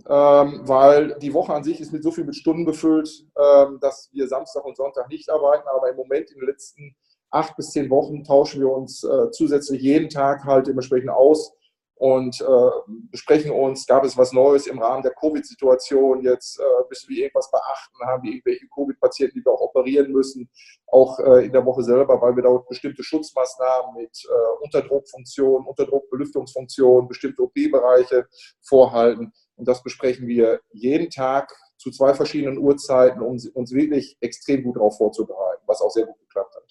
ähm, 0.08 0.62
weil 0.66 1.18
die 1.18 1.34
Woche 1.34 1.52
an 1.52 1.62
sich 1.62 1.78
ist 1.78 1.92
mit 1.92 2.02
so 2.02 2.10
viel 2.10 2.24
mit 2.24 2.34
Stunden 2.34 2.64
befüllt, 2.64 3.26
ähm, 3.36 3.78
dass 3.80 4.08
wir 4.12 4.26
Samstag 4.28 4.64
und 4.64 4.76
Sonntag 4.76 5.08
nicht 5.08 5.28
arbeiten. 5.28 5.68
Aber 5.68 5.90
im 5.90 5.96
Moment 5.96 6.30
in 6.30 6.40
den 6.40 6.48
letzten 6.48 6.96
acht 7.30 7.54
bis 7.56 7.70
zehn 7.70 7.90
Wochen 7.90 8.24
tauschen 8.24 8.60
wir 8.60 8.70
uns 8.70 9.04
äh, 9.04 9.30
zusätzlich 9.30 9.82
jeden 9.82 10.08
Tag 10.08 10.44
halt 10.44 10.66
dementsprechend 10.66 11.10
aus 11.10 11.52
und 12.00 12.40
äh, 12.40 12.70
besprechen 13.10 13.50
uns, 13.50 13.86
gab 13.86 14.04
es 14.04 14.16
was 14.16 14.32
Neues 14.32 14.66
im 14.66 14.78
Rahmen 14.78 15.02
der 15.02 15.12
Covid-Situation, 15.12 16.22
jetzt 16.22 16.58
äh, 16.58 16.62
müssen 16.88 17.10
wir 17.10 17.24
irgendwas 17.24 17.50
beachten, 17.50 18.06
haben 18.06 18.22
wir 18.22 18.32
irgendwelche 18.32 18.66
Covid-Patienten, 18.74 19.38
die 19.38 19.44
wir 19.44 19.52
auch 19.52 19.60
operieren 19.60 20.10
müssen, 20.10 20.48
auch 20.86 21.18
äh, 21.18 21.44
in 21.44 21.52
der 21.52 21.66
Woche 21.66 21.82
selber, 21.82 22.18
weil 22.22 22.34
wir 22.36 22.42
da 22.42 22.56
bestimmte 22.66 23.02
Schutzmaßnahmen 23.02 24.00
mit 24.00 24.16
äh, 24.24 24.64
Unterdruckfunktion, 24.64 25.66
Unterdruckbelüftungsfunktion, 25.66 27.06
bestimmte 27.06 27.42
OP-Bereiche 27.42 28.26
vorhalten. 28.62 29.34
Und 29.56 29.68
das 29.68 29.82
besprechen 29.82 30.26
wir 30.26 30.62
jeden 30.72 31.10
Tag 31.10 31.54
zu 31.76 31.90
zwei 31.90 32.14
verschiedenen 32.14 32.56
Uhrzeiten, 32.56 33.20
um 33.20 33.36
uns 33.52 33.74
wirklich 33.74 34.16
extrem 34.20 34.62
gut 34.62 34.76
darauf 34.76 34.96
vorzubereiten, 34.96 35.62
was 35.66 35.82
auch 35.82 35.90
sehr 35.90 36.06
gut 36.06 36.18
geklappt 36.20 36.56
hat. 36.56 36.64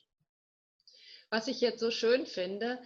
Was 1.30 1.48
ich 1.48 1.62
jetzt 1.62 1.82
so 1.82 1.92
schön 1.92 2.26
finde, 2.26 2.80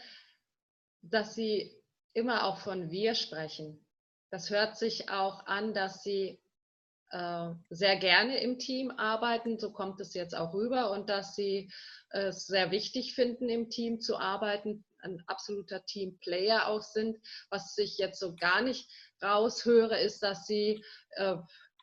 dass 1.02 1.36
Sie 1.36 1.83
immer 2.14 2.46
auch 2.46 2.60
von 2.60 2.92
wir 2.92 3.16
sprechen. 3.16 3.86
Das 4.30 4.50
hört 4.50 4.78
sich 4.78 5.10
auch 5.10 5.46
an, 5.46 5.74
dass 5.74 6.04
Sie 6.04 6.40
äh, 7.12 7.50
sehr 7.70 7.98
gerne 7.98 8.42
im 8.42 8.58
Team 8.58 8.92
arbeiten, 8.92 9.60
so 9.60 9.72
kommt 9.72 10.00
es 10.00 10.14
jetzt 10.14 10.36
auch 10.36 10.54
rüber, 10.54 10.92
und 10.92 11.10
dass 11.10 11.36
Sie 11.36 11.72
es 12.10 12.48
sehr 12.48 12.72
wichtig 12.72 13.14
finden, 13.16 13.50
im 13.50 13.70
Team 13.70 14.00
zu 14.02 14.18
arbeiten, 14.18 14.84
ein 15.00 15.22
absoluter 15.28 15.86
Teamplayer 15.86 16.68
auch 16.68 16.82
sind. 16.82 17.18
Was 17.50 17.78
ich 17.78 17.98
jetzt 17.98 18.20
so 18.20 18.36
gar 18.36 18.62
nicht 18.62 18.90
raushöre, 19.22 20.00
ist, 20.00 20.24
dass 20.24 20.48
Sie 20.48 20.84
äh, 21.12 21.38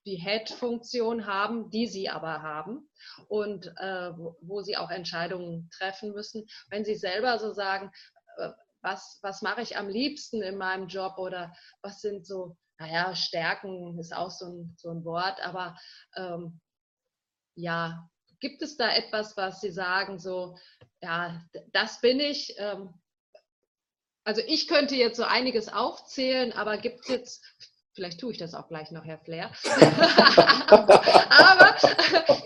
die 0.06 0.16
Head-Funktion 0.16 1.26
haben, 1.26 1.70
die 1.70 1.86
sie 1.86 2.08
aber 2.08 2.42
haben 2.42 2.88
und 3.28 3.66
äh, 3.76 4.16
wo, 4.16 4.36
wo, 4.40 4.62
sie 4.62 4.76
auch 4.76 4.90
Entscheidungen 4.90 5.68
treffen 5.70 6.12
müssen. 6.12 6.46
Wenn 6.68 6.84
sie 6.84 6.96
selber 6.96 7.38
so 7.38 7.52
sagen, 7.52 7.92
äh, 8.38 8.50
was, 8.82 9.18
was 9.22 9.42
mache 9.42 9.62
ich 9.62 9.76
am 9.76 9.88
liebsten 9.88 10.42
in 10.42 10.56
meinem 10.56 10.88
Job 10.88 11.18
oder 11.18 11.54
was 11.82 12.00
sind 12.00 12.26
so, 12.26 12.56
naja, 12.78 13.14
Stärken 13.14 13.98
ist 13.98 14.14
auch 14.14 14.30
so 14.30 14.46
ein, 14.46 14.74
so 14.78 14.90
ein 14.90 15.04
Wort, 15.04 15.40
aber 15.44 15.76
ähm, 16.16 16.60
ja, 17.54 18.08
gibt 18.40 18.62
es 18.62 18.76
da 18.76 18.94
etwas, 18.94 19.36
was 19.36 19.60
Sie 19.60 19.70
sagen, 19.70 20.18
so, 20.18 20.56
ja, 21.02 21.42
das 21.72 22.00
bin 22.00 22.20
ich? 22.20 22.54
Ähm, 22.58 22.94
also 24.24 24.42
ich 24.46 24.68
könnte 24.68 24.94
jetzt 24.94 25.16
so 25.16 25.24
einiges 25.24 25.68
aufzählen, 25.68 26.52
aber 26.52 26.78
gibt 26.78 27.00
es 27.00 27.08
jetzt, 27.08 27.44
vielleicht 27.94 28.20
tue 28.20 28.32
ich 28.32 28.38
das 28.38 28.54
auch 28.54 28.68
gleich 28.68 28.90
noch, 28.90 29.04
Herr 29.04 29.18
Flair, 29.18 29.52
aber 30.68 31.76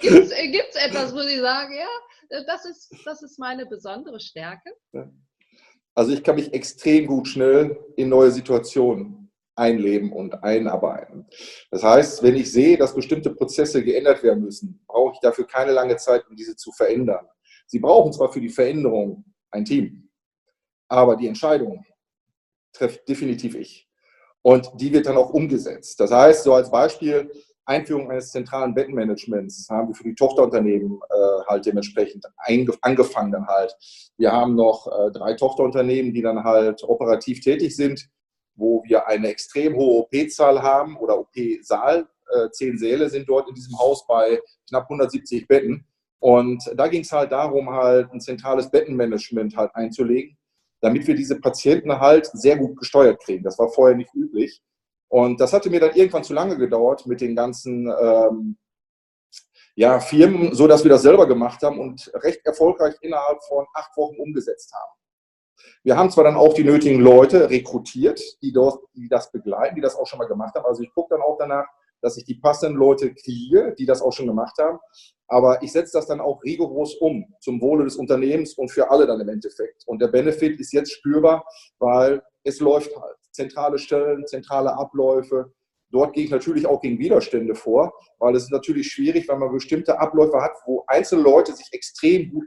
gibt 0.00 0.30
es 0.30 0.76
etwas, 0.76 1.14
wo 1.14 1.20
Sie 1.20 1.38
sagen, 1.38 1.74
ja, 1.76 2.42
das 2.46 2.64
ist, 2.64 2.92
das 3.04 3.22
ist 3.22 3.38
meine 3.38 3.66
besondere 3.66 4.18
Stärke? 4.20 4.72
Ja. 4.92 5.08
Also 5.94 6.12
ich 6.12 6.22
kann 6.22 6.34
mich 6.36 6.52
extrem 6.52 7.06
gut 7.06 7.28
schnell 7.28 7.78
in 7.96 8.08
neue 8.08 8.30
Situationen 8.30 9.30
einleben 9.56 10.12
und 10.12 10.42
einarbeiten. 10.42 11.26
Das 11.70 11.82
heißt, 11.82 12.22
wenn 12.22 12.34
ich 12.34 12.50
sehe, 12.50 12.76
dass 12.76 12.94
bestimmte 12.94 13.30
Prozesse 13.30 13.84
geändert 13.84 14.22
werden 14.22 14.42
müssen, 14.42 14.82
brauche 14.86 15.14
ich 15.14 15.20
dafür 15.20 15.46
keine 15.46 15.72
lange 15.72 15.96
Zeit, 15.96 16.24
um 16.28 16.34
diese 16.34 16.56
zu 16.56 16.72
verändern. 16.72 17.26
Sie 17.66 17.78
brauchen 17.78 18.12
zwar 18.12 18.32
für 18.32 18.40
die 18.40 18.48
Veränderung 18.48 19.24
ein 19.50 19.64
Team, 19.64 20.10
aber 20.88 21.16
die 21.16 21.28
Entscheidung 21.28 21.84
treffe 22.72 23.00
definitiv 23.08 23.54
ich. 23.54 23.88
Und 24.42 24.70
die 24.74 24.92
wird 24.92 25.06
dann 25.06 25.16
auch 25.16 25.30
umgesetzt. 25.30 25.98
Das 26.00 26.10
heißt, 26.10 26.42
so 26.44 26.52
als 26.52 26.70
Beispiel, 26.70 27.30
Einführung 27.66 28.10
eines 28.10 28.30
zentralen 28.30 28.74
Bettenmanagements 28.74 29.68
haben 29.70 29.88
wir 29.88 29.94
für 29.94 30.04
die 30.04 30.14
Tochterunternehmen 30.14 31.00
äh, 31.10 31.44
halt 31.48 31.66
dementsprechend 31.66 32.24
angefangen 32.82 33.32
dann 33.32 33.46
halt. 33.46 33.74
Wir 34.16 34.32
haben 34.32 34.54
noch 34.54 34.86
äh, 34.86 35.10
drei 35.12 35.34
Tochterunternehmen, 35.34 36.12
die 36.12 36.22
dann 36.22 36.44
halt 36.44 36.82
operativ 36.84 37.40
tätig 37.40 37.74
sind, 37.74 38.08
wo 38.54 38.82
wir 38.86 39.06
eine 39.06 39.28
extrem 39.28 39.74
hohe 39.76 40.02
OP-Zahl 40.02 40.62
haben 40.62 40.96
oder 40.96 41.18
OP-Saal. 41.18 42.06
Äh, 42.34 42.50
zehn 42.50 42.78
Säle 42.78 43.08
sind 43.08 43.28
dort 43.28 43.48
in 43.48 43.54
diesem 43.54 43.78
Haus 43.78 44.06
bei 44.06 44.40
knapp 44.68 44.84
170 44.84 45.46
Betten. 45.46 45.86
Und 46.20 46.62
da 46.76 46.88
ging 46.88 47.02
es 47.02 47.12
halt 47.12 47.32
darum, 47.32 47.70
halt 47.70 48.10
ein 48.12 48.20
zentrales 48.20 48.70
Bettenmanagement 48.70 49.56
halt 49.56 49.74
einzulegen, 49.74 50.36
damit 50.80 51.06
wir 51.06 51.14
diese 51.14 51.38
Patienten 51.38 51.98
halt 51.98 52.26
sehr 52.32 52.56
gut 52.56 52.78
gesteuert 52.78 53.22
kriegen. 53.22 53.44
Das 53.44 53.58
war 53.58 53.68
vorher 53.68 53.96
nicht 53.96 54.14
üblich. 54.14 54.62
Und 55.14 55.38
das 55.38 55.52
hatte 55.52 55.70
mir 55.70 55.78
dann 55.78 55.94
irgendwann 55.94 56.24
zu 56.24 56.34
lange 56.34 56.58
gedauert 56.58 57.06
mit 57.06 57.20
den 57.20 57.36
ganzen 57.36 57.86
ähm, 57.86 58.56
ja, 59.76 60.00
Firmen, 60.00 60.52
so 60.56 60.66
dass 60.66 60.82
wir 60.82 60.88
das 60.88 61.02
selber 61.02 61.28
gemacht 61.28 61.62
haben 61.62 61.78
und 61.78 62.10
recht 62.14 62.44
erfolgreich 62.44 62.96
innerhalb 63.00 63.40
von 63.44 63.64
acht 63.74 63.96
Wochen 63.96 64.16
umgesetzt 64.16 64.72
haben. 64.74 65.70
Wir 65.84 65.96
haben 65.96 66.10
zwar 66.10 66.24
dann 66.24 66.34
auch 66.34 66.52
die 66.52 66.64
nötigen 66.64 67.00
Leute 67.00 67.48
rekrutiert, 67.48 68.20
die, 68.42 68.52
dort, 68.52 68.80
die 68.96 69.08
das 69.08 69.30
begleiten, 69.30 69.76
die 69.76 69.80
das 69.80 69.94
auch 69.94 70.08
schon 70.08 70.18
mal 70.18 70.26
gemacht 70.26 70.56
haben. 70.56 70.66
Also 70.66 70.82
ich 70.82 70.92
gucke 70.92 71.14
dann 71.14 71.22
auch 71.22 71.38
danach, 71.38 71.66
dass 72.00 72.16
ich 72.16 72.24
die 72.24 72.34
passenden 72.34 72.76
Leute 72.76 73.14
kriege, 73.14 73.72
die 73.78 73.86
das 73.86 74.02
auch 74.02 74.12
schon 74.12 74.26
gemacht 74.26 74.56
haben. 74.58 74.80
Aber 75.28 75.62
ich 75.62 75.70
setze 75.70 75.92
das 75.92 76.08
dann 76.08 76.20
auch 76.20 76.42
rigoros 76.42 76.96
um 76.96 77.32
zum 77.38 77.60
Wohle 77.60 77.84
des 77.84 77.94
Unternehmens 77.94 78.54
und 78.54 78.68
für 78.68 78.90
alle 78.90 79.06
dann 79.06 79.20
im 79.20 79.28
Endeffekt. 79.28 79.86
Und 79.86 80.02
der 80.02 80.08
Benefit 80.08 80.58
ist 80.58 80.72
jetzt 80.72 80.90
spürbar, 80.90 81.44
weil 81.78 82.20
es 82.42 82.58
läuft 82.58 82.90
halt 82.96 83.16
zentrale 83.34 83.78
Stellen, 83.78 84.26
zentrale 84.26 84.76
Abläufe. 84.76 85.52
Dort 85.90 86.14
gehe 86.14 86.24
ich 86.24 86.30
natürlich 86.30 86.66
auch 86.66 86.80
gegen 86.80 86.98
Widerstände 86.98 87.54
vor, 87.54 87.92
weil 88.18 88.34
es 88.34 88.44
ist 88.44 88.52
natürlich 88.52 88.88
schwierig, 88.88 89.28
wenn 89.28 89.38
man 89.38 89.52
bestimmte 89.52 89.98
Abläufe 90.00 90.40
hat, 90.40 90.52
wo 90.66 90.84
einzelne 90.86 91.22
Leute 91.22 91.52
sich 91.52 91.68
extrem 91.72 92.30
gut 92.30 92.44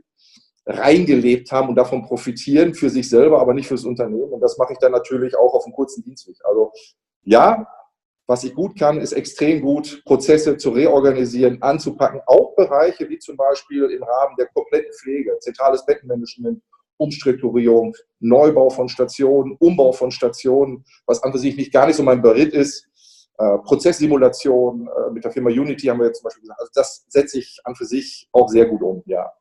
reingelebt 0.66 1.52
haben 1.52 1.70
und 1.70 1.76
davon 1.76 2.04
profitieren 2.04 2.74
für 2.74 2.90
sich 2.90 3.10
selber, 3.10 3.40
aber 3.40 3.54
nicht 3.54 3.68
fürs 3.68 3.86
Unternehmen. 3.86 4.34
Und 4.34 4.42
das 4.42 4.58
mache 4.58 4.74
ich 4.74 4.80
dann 4.80 4.92
natürlich 4.92 5.36
auch 5.38 5.54
auf 5.54 5.66
einem 5.66 5.74
kurzen 5.74 6.04
Dienstweg. 6.04 6.36
Also 6.44 6.72
ja, 7.24 7.66
was 8.28 8.44
ich 8.44 8.54
gut 8.54 8.78
kann, 8.78 9.00
ist 9.00 9.14
extrem 9.14 9.62
gut, 9.62 10.04
Prozesse 10.04 10.58
zu 10.58 10.72
reorganisieren, 10.72 11.62
anzupacken. 11.62 12.20
Auch 12.26 12.54
Bereiche 12.56 13.08
wie 13.08 13.20
zum 13.20 13.38
Beispiel 13.38 13.86
im 13.86 14.04
Rahmen 14.04 14.36
der 14.38 14.48
kompletten 14.48 14.92
Pflege, 14.92 15.38
zentrales 15.40 15.86
Bettenmanagement, 15.86 16.62
Umstrukturierung, 16.98 17.96
Neubau 18.20 18.70
von 18.70 18.90
Stationen, 18.90 19.56
Umbau 19.60 19.92
von 19.92 20.12
Stationen, 20.12 20.84
was 21.06 21.22
an 21.24 21.38
sich 21.38 21.56
nicht 21.56 21.72
gar 21.72 21.88
nicht 21.88 21.96
so 21.96 22.04
mein 22.04 22.22
Beritt 22.22 22.54
ist. 22.54 22.88
Äh, 23.38 23.58
Prozesssimulation 23.60 24.88
äh, 24.88 25.12
mit 25.12 25.24
der 25.24 25.32
Firma 25.32 25.50
Unity 25.50 25.88
haben 25.88 26.00
wir 26.00 26.08
jetzt 26.08 26.20
zum 26.20 26.26
Beispiel 26.26 26.42
gesagt. 26.42 26.60
Also 26.60 26.72
das 26.74 27.06
setze 27.08 27.38
ich 27.38 27.60
an 27.64 27.76
für 27.76 27.86
sich 27.86 28.28
auch 28.32 28.50
sehr 28.50 28.66
gut 28.66 28.82
um, 28.82 29.04
ja. 29.06 29.32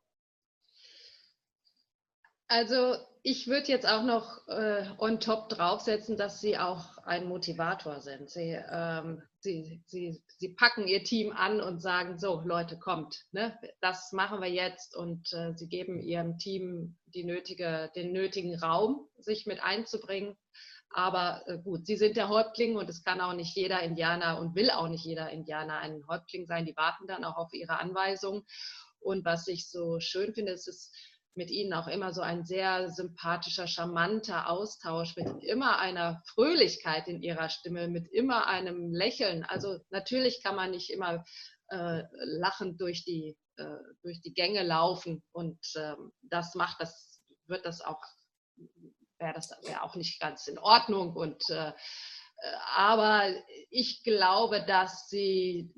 Also 2.49 2.97
ich 3.29 3.49
würde 3.49 3.67
jetzt 3.67 3.89
auch 3.89 4.05
noch 4.05 4.47
äh, 4.47 4.85
on 4.99 5.19
top 5.19 5.49
draufsetzen, 5.49 6.17
dass 6.17 6.41
Sie 6.41 6.59
auch 6.59 6.97
ein 6.99 7.27
Motivator 7.27 8.01
sind. 8.01 8.31
Sie, 8.31 8.57
ähm, 8.71 9.21
Sie, 9.41 9.83
Sie, 9.87 10.23
Sie 10.39 10.51
packen 10.51 10.87
Ihr 10.87 11.03
Team 11.03 11.33
an 11.33 11.61
und 11.61 11.83
sagen, 11.83 12.21
so 12.21 12.43
Leute, 12.45 12.79
kommt, 12.79 13.25
ne? 13.33 13.59
das 13.81 14.13
machen 14.13 14.41
wir 14.41 14.49
jetzt 14.49 14.95
und 14.95 15.33
äh, 15.33 15.55
Sie 15.57 15.69
geben 15.69 15.99
Ihrem 15.99 16.39
Team 16.39 16.97
die 17.17 17.25
nötige, 17.25 17.91
den 17.97 18.13
nötigen 18.13 18.57
Raum, 18.59 19.09
sich 19.17 19.47
mit 19.47 19.63
einzubringen. 19.63 20.37
Aber 20.91 21.43
äh, 21.47 21.59
gut, 21.59 21.87
Sie 21.87 21.97
sind 21.97 22.17
der 22.17 22.29
Häuptling 22.29 22.77
und 22.77 22.89
es 22.89 23.03
kann 23.03 23.21
auch 23.21 23.33
nicht 23.33 23.57
jeder 23.57 23.83
Indianer 23.83 24.39
und 24.39 24.55
will 24.55 24.71
auch 24.71 24.89
nicht 24.89 25.05
jeder 25.05 25.31
Indianer 25.31 25.79
ein 25.79 26.03
Häuptling 26.09 26.47
sein. 26.47 26.65
Die 26.65 26.77
warten 26.77 27.07
dann 27.09 27.25
auch 27.25 27.37
auf 27.37 27.53
Ihre 27.53 27.81
Anweisungen. 27.81 28.45
Und 29.01 29.25
was 29.25 29.49
ich 29.49 29.69
so 29.69 29.99
schön 29.99 30.33
finde, 30.33 30.53
ist 30.53 30.69
es, 30.69 30.93
mit 31.37 31.51
Ihnen 31.51 31.75
auch 31.75 31.87
immer 31.87 32.13
so 32.13 32.23
ein 32.23 32.45
sehr 32.45 32.91
sympathischer, 32.91 33.67
charmanter 33.67 34.49
Austausch, 34.49 35.17
mit 35.17 35.45
immer 35.45 35.79
einer 35.79 36.23
Fröhlichkeit 36.25 37.09
in 37.09 37.23
Ihrer 37.23 37.51
Stimme, 37.51 37.89
mit 37.89 38.09
immer 38.09 38.47
einem 38.47 38.93
Lächeln. 38.93 39.45
Also 39.45 39.79
natürlich 39.91 40.43
kann 40.43 40.57
man 40.57 40.71
nicht 40.71 40.91
immer 40.91 41.25
äh, 41.69 42.03
lachend 42.25 42.81
durch 42.81 43.05
die, 43.05 43.37
durch 44.03 44.21
die 44.21 44.35
Gänge 44.35 44.63
laufen 44.63 45.23
und 45.33 45.59
ähm, 45.77 46.13
das 46.23 46.55
macht, 46.55 46.81
das 46.81 47.21
wird 47.47 47.65
das 47.65 47.81
auch, 47.81 48.01
wäre 49.19 49.35
das 49.35 49.51
wär 49.65 49.85
auch 49.85 49.95
nicht 49.95 50.21
ganz 50.21 50.47
in 50.47 50.59
Ordnung 50.59 51.15
und 51.15 51.43
äh, 51.51 51.73
aber 52.77 53.33
ich 53.71 54.03
glaube, 54.03 54.63
dass 54.67 55.09
Sie 55.09 55.73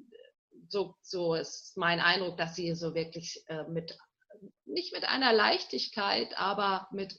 so, 0.68 0.94
so 1.02 1.34
ist 1.34 1.76
mein 1.76 2.00
Eindruck, 2.00 2.36
dass 2.36 2.56
sie 2.56 2.74
so 2.74 2.94
wirklich 2.94 3.42
äh, 3.48 3.64
mit 3.64 3.96
nicht 4.66 4.92
mit 4.92 5.04
einer 5.04 5.32
Leichtigkeit, 5.32 6.38
aber 6.38 6.88
mit 6.92 7.18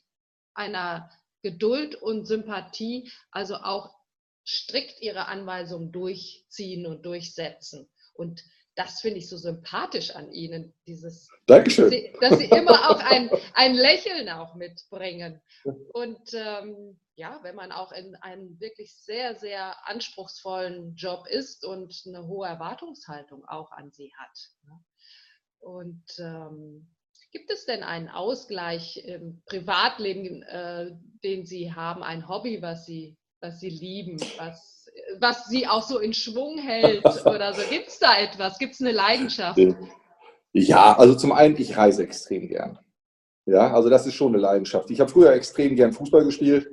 einer 0.53 1.09
Geduld 1.41 1.95
und 1.95 2.25
Sympathie, 2.25 3.11
also 3.31 3.55
auch 3.55 3.93
strikt 4.47 5.01
ihre 5.01 5.25
Anweisungen 5.25 5.91
durchziehen 5.91 6.85
und 6.85 7.05
durchsetzen. 7.05 7.89
Und 8.13 8.43
das 8.79 9.01
finde 9.01 9.17
ich 9.17 9.27
so 9.27 9.35
sympathisch 9.35 10.15
an 10.15 10.31
Ihnen, 10.31 10.73
dieses, 10.87 11.27
Dankeschön. 11.47 11.91
Dass, 11.91 11.91
Sie, 11.91 12.13
dass 12.21 12.39
Sie 12.39 12.45
immer 12.45 12.89
auch 12.89 12.99
ein, 13.01 13.29
ein 13.53 13.75
Lächeln 13.75 14.29
auch 14.29 14.55
mitbringen. 14.55 15.41
Und 15.91 16.33
ähm, 16.33 16.97
ja, 17.15 17.39
wenn 17.43 17.57
man 17.57 17.73
auch 17.73 17.91
in 17.91 18.15
einem 18.15 18.57
wirklich 18.61 18.95
sehr, 18.95 19.35
sehr 19.35 19.75
anspruchsvollen 19.85 20.95
Job 20.95 21.27
ist 21.27 21.65
und 21.65 21.93
eine 22.07 22.25
hohe 22.25 22.47
Erwartungshaltung 22.47 23.43
auch 23.43 23.69
an 23.73 23.91
Sie 23.91 24.13
hat. 24.17 24.37
Ne? 24.63 24.79
Und 25.59 26.05
ähm, 26.19 26.95
Gibt 27.31 27.51
es 27.51 27.65
denn 27.65 27.83
einen 27.83 28.07
Ausgleich 28.09 28.97
im 29.05 29.43
Privatleben, 29.45 30.41
äh, 30.43 30.91
den 31.23 31.45
Sie 31.45 31.73
haben, 31.73 32.01
ein 32.01 32.27
Hobby, 32.29 32.61
was 32.61 32.85
Sie 32.85 33.19
was 33.41 33.59
Sie 33.59 33.69
lieben, 33.69 34.19
was, 34.37 34.78
was 35.19 35.45
Sie 35.45 35.67
auch 35.67 35.83
so 35.83 35.99
in 35.99 36.13
Schwung 36.13 36.57
hält 36.57 37.05
oder 37.25 37.53
so? 37.53 37.61
Gibt 37.69 37.87
es 37.87 37.99
da 37.99 38.17
etwas? 38.17 38.57
Gibt 38.59 38.75
es 38.75 38.81
eine 38.81 38.91
Leidenschaft? 38.91 39.59
Ja, 40.51 40.97
also 40.97 41.15
zum 41.15 41.31
einen, 41.31 41.55
ich 41.57 41.77
reise 41.77 42.03
extrem 42.03 42.47
gern. 42.47 42.79
Ja, 43.45 43.73
also 43.73 43.89
das 43.89 44.05
ist 44.05 44.15
schon 44.15 44.33
eine 44.33 44.41
Leidenschaft. 44.41 44.91
Ich 44.91 44.99
habe 44.99 45.09
früher 45.09 45.33
extrem 45.33 45.75
gern 45.75 45.93
Fußball 45.93 46.23
gespielt, 46.23 46.69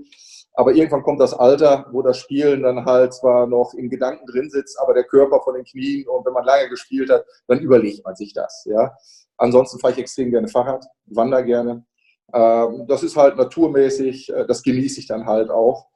aber 0.53 0.73
irgendwann 0.73 1.03
kommt 1.03 1.21
das 1.21 1.35
Alter, 1.35 1.87
wo 1.93 2.03
das 2.03 2.19
Spielen 2.19 2.63
dann 2.63 2.85
halt 2.85 3.15
zwar 3.15 3.47
noch 3.47 3.75
in 3.75 3.89
Gedanken 3.89 4.27
drin 4.27 4.51
sitzt, 4.51 4.79
aber 4.81 4.95
der 4.95 5.05
Körper 5.05 5.41
von 5.43 5.55
den 5.55 5.65
Knien 5.65 6.07
und 6.09 6.25
wenn 6.27 6.33
man 6.33 6.45
lange 6.45 6.69
gespielt 6.69 7.11
hat, 7.11 7.25
dann 7.47 7.61
überlegt 7.61 8.05
man 8.05 8.15
sich 8.15 8.33
das. 8.33 8.65
Ja, 8.67 8.95
ansonsten 9.37 9.79
fahre 9.79 9.95
ich 9.95 9.99
extrem 10.01 10.31
gerne 10.31 10.49
Fahrrad, 10.49 10.85
wandere 11.07 11.45
gerne. 11.45 11.85
Ähm, 12.33 12.87
das 12.89 13.03
ist 13.03 13.17
halt 13.17 13.37
naturmäßig, 13.37 14.31
äh, 14.31 14.47
das 14.47 14.63
genieße 14.63 15.01
ich 15.01 15.07
dann 15.07 15.27
halt 15.27 15.51
auch. 15.51 15.87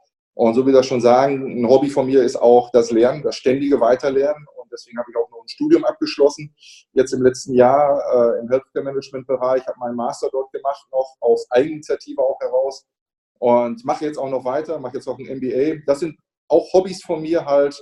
Und 0.40 0.54
so 0.54 0.66
wie 0.66 0.72
das 0.72 0.86
schon 0.86 1.02
sagen, 1.02 1.60
ein 1.60 1.68
Hobby 1.68 1.90
von 1.90 2.06
mir 2.06 2.22
ist 2.22 2.34
auch 2.34 2.70
das 2.70 2.90
Lernen, 2.90 3.22
das 3.22 3.36
ständige 3.36 3.78
Weiterlernen. 3.78 4.46
Und 4.56 4.72
deswegen 4.72 4.98
habe 4.98 5.10
ich 5.10 5.16
auch 5.18 5.28
noch 5.28 5.42
ein 5.42 5.48
Studium 5.48 5.84
abgeschlossen. 5.84 6.54
Jetzt 6.94 7.12
im 7.12 7.20
letzten 7.22 7.52
Jahr 7.52 8.00
äh, 8.10 8.40
im 8.40 8.48
Healthcare 8.48 8.82
Management 8.82 9.26
Bereich, 9.26 9.66
habe 9.66 9.78
meinen 9.78 9.96
Master 9.96 10.30
dort 10.32 10.50
gemacht, 10.50 10.82
noch 10.92 11.14
aus 11.20 11.46
Eigeninitiative 11.50 12.22
auch 12.22 12.40
heraus. 12.40 12.86
Und 13.38 13.84
mache 13.84 14.06
jetzt 14.06 14.16
auch 14.16 14.30
noch 14.30 14.46
weiter, 14.46 14.78
mache 14.78 14.94
jetzt 14.94 15.08
auch 15.08 15.18
ein 15.18 15.26
MBA. 15.26 15.82
Das 15.84 16.00
sind 16.00 16.18
auch 16.48 16.72
Hobbys 16.72 17.04
von 17.04 17.20
mir 17.20 17.44
halt, 17.44 17.78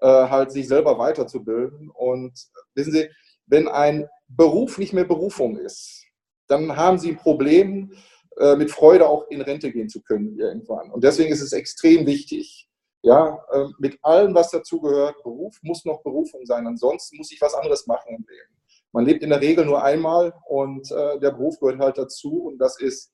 äh, 0.00 0.08
halt 0.08 0.50
sich 0.50 0.66
selber 0.66 0.98
weiterzubilden. 0.98 1.92
Und 1.94 2.32
wissen 2.74 2.92
Sie, 2.92 3.08
wenn 3.46 3.68
ein 3.68 4.08
Beruf 4.26 4.78
nicht 4.78 4.92
mehr 4.92 5.04
Berufung 5.04 5.58
ist, 5.58 6.04
dann 6.48 6.76
haben 6.76 6.98
Sie 6.98 7.10
ein 7.10 7.18
Problem, 7.18 7.92
äh, 8.40 8.56
mit 8.56 8.70
Freude 8.70 9.06
auch 9.06 9.28
in 9.28 9.42
Rente 9.42 9.70
gehen 9.70 9.88
zu 9.88 10.02
können 10.02 10.38
irgendwann. 10.38 10.90
Und 10.90 11.04
deswegen 11.04 11.30
ist 11.30 11.42
es 11.42 11.52
extrem 11.52 12.06
wichtig, 12.06 12.68
ja, 13.02 13.38
äh, 13.52 13.66
mit 13.78 13.98
allem, 14.02 14.34
was 14.34 14.50
dazugehört, 14.50 15.22
Beruf 15.22 15.58
muss 15.62 15.84
noch 15.84 16.02
Berufung 16.02 16.44
sein. 16.44 16.66
Ansonsten 16.66 17.18
muss 17.18 17.32
ich 17.32 17.40
was 17.40 17.54
anderes 17.54 17.86
machen 17.86 18.14
im 18.14 18.26
Leben. 18.28 18.60
Man 18.92 19.04
lebt 19.04 19.22
in 19.22 19.30
der 19.30 19.40
Regel 19.40 19.64
nur 19.64 19.82
einmal 19.82 20.34
und 20.48 20.90
äh, 20.90 21.18
der 21.20 21.30
Beruf 21.30 21.60
gehört 21.60 21.78
halt 21.78 21.98
dazu 21.98 22.46
und 22.46 22.58
das 22.58 22.80
ist 22.80 23.12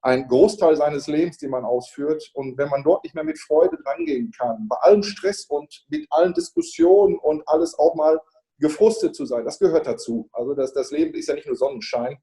ein 0.00 0.26
Großteil 0.28 0.76
seines 0.76 1.06
Lebens, 1.06 1.38
den 1.38 1.50
man 1.50 1.64
ausführt. 1.64 2.30
Und 2.34 2.56
wenn 2.56 2.68
man 2.68 2.82
dort 2.82 3.04
nicht 3.04 3.14
mehr 3.14 3.24
mit 3.24 3.38
Freude 3.38 3.76
drangehen 3.82 4.30
kann, 4.30 4.66
bei 4.68 4.76
allem 4.76 5.02
Stress 5.02 5.44
und 5.46 5.84
mit 5.88 6.06
allen 6.10 6.34
Diskussionen 6.34 7.18
und 7.18 7.46
alles 7.48 7.78
auch 7.78 7.94
mal 7.94 8.20
gefrustet 8.58 9.14
zu 9.14 9.26
sein, 9.26 9.44
das 9.44 9.58
gehört 9.58 9.86
dazu. 9.86 10.28
Also 10.32 10.54
das, 10.54 10.72
das 10.72 10.90
Leben 10.90 11.14
ist 11.14 11.28
ja 11.28 11.34
nicht 11.34 11.46
nur 11.46 11.56
Sonnenschein. 11.56 12.18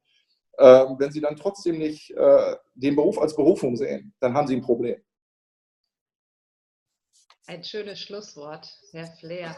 Ähm, 0.57 0.95
wenn 0.97 1.11
Sie 1.11 1.21
dann 1.21 1.35
trotzdem 1.35 1.77
nicht 1.77 2.11
äh, 2.11 2.55
den 2.75 2.95
Beruf 2.95 3.19
als 3.19 3.35
Berufung 3.35 3.75
sehen, 3.75 4.13
dann 4.19 4.33
haben 4.33 4.47
Sie 4.47 4.55
ein 4.55 4.61
Problem. 4.61 5.01
Ein 7.47 7.63
schönes 7.63 7.99
Schlusswort, 7.99 8.67
Herr 8.91 9.07
Flair. 9.07 9.55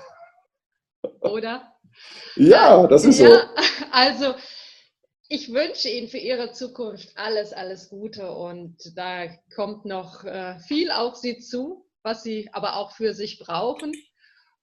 Oder? 1.22 1.74
ja, 2.36 2.86
das 2.88 3.06
ist 3.06 3.20
ja, 3.20 3.30
so. 3.30 3.38
Also, 3.92 4.36
ich 5.30 5.54
wünsche 5.54 5.90
Ihnen 5.90 6.08
für 6.08 6.18
Ihre 6.18 6.52
Zukunft 6.52 7.18
alles, 7.18 7.54
alles 7.54 7.90
Gute 7.90 8.32
und 8.32 8.98
da 8.98 9.28
kommt 9.56 9.86
noch 9.86 10.24
äh, 10.24 10.60
viel 10.60 10.92
auf 10.92 11.16
Sie 11.16 11.38
zu, 11.38 11.86
was 12.02 12.24
Sie 12.24 12.50
aber 12.54 12.78
auch 12.78 12.92
für 12.92 13.14
sich 13.14 13.40
brauchen. 13.40 13.94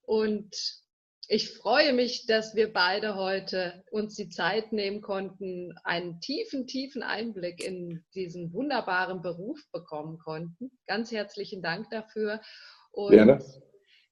Und 0.03 0.55
ich 1.29 1.57
freue 1.57 1.93
mich, 1.93 2.27
dass 2.27 2.55
wir 2.55 2.73
beide 2.73 3.15
heute 3.17 3.83
uns 3.91 4.15
die 4.15 4.29
Zeit 4.29 4.73
nehmen 4.73 5.01
konnten, 5.01 5.75
einen 5.85 6.21
tiefen, 6.21 6.67
tiefen 6.67 7.03
Einblick 7.03 7.65
in 7.65 8.05
diesen 8.15 8.53
wunderbaren 8.53 9.23
Beruf 9.23 9.59
bekommen 9.73 10.19
konnten. 10.19 10.71
Ganz 10.87 11.13
herzlichen 11.13 11.63
Dank 11.63 11.89
dafür. 11.91 12.41
Und 12.93 13.13
Gerne. 13.13 13.43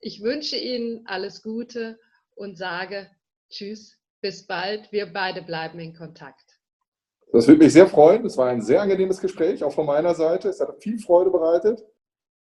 ich 0.00 0.22
wünsche 0.22 0.56
Ihnen 0.56 1.02
alles 1.06 1.42
Gute 1.42 1.98
und 2.34 2.56
sage 2.56 3.10
Tschüss, 3.50 3.98
bis 4.20 4.46
bald. 4.46 4.90
Wir 4.92 5.12
beide 5.12 5.42
bleiben 5.42 5.78
in 5.80 5.94
Kontakt. 5.94 6.60
Das 7.32 7.46
würde 7.48 7.64
mich 7.64 7.72
sehr 7.72 7.86
freuen. 7.86 8.24
Es 8.26 8.36
war 8.36 8.48
ein 8.48 8.62
sehr 8.62 8.80
angenehmes 8.80 9.20
Gespräch, 9.20 9.62
auch 9.64 9.72
von 9.72 9.86
meiner 9.86 10.14
Seite. 10.14 10.48
Es 10.48 10.60
hat 10.60 10.82
viel 10.82 10.98
Freude 10.98 11.30
bereitet. 11.30 11.82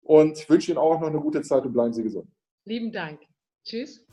Und 0.02 0.38
ich 0.38 0.50
wünsche 0.50 0.72
Ihnen 0.72 0.80
auch 0.80 1.00
noch 1.00 1.08
eine 1.08 1.20
gute 1.20 1.42
Zeit 1.42 1.64
und 1.66 1.74
bleiben 1.74 1.94
Sie 1.94 2.04
gesund. 2.04 2.28
Lieben 2.66 2.92
Dank. 2.92 3.22
Tschüss. 3.64 4.06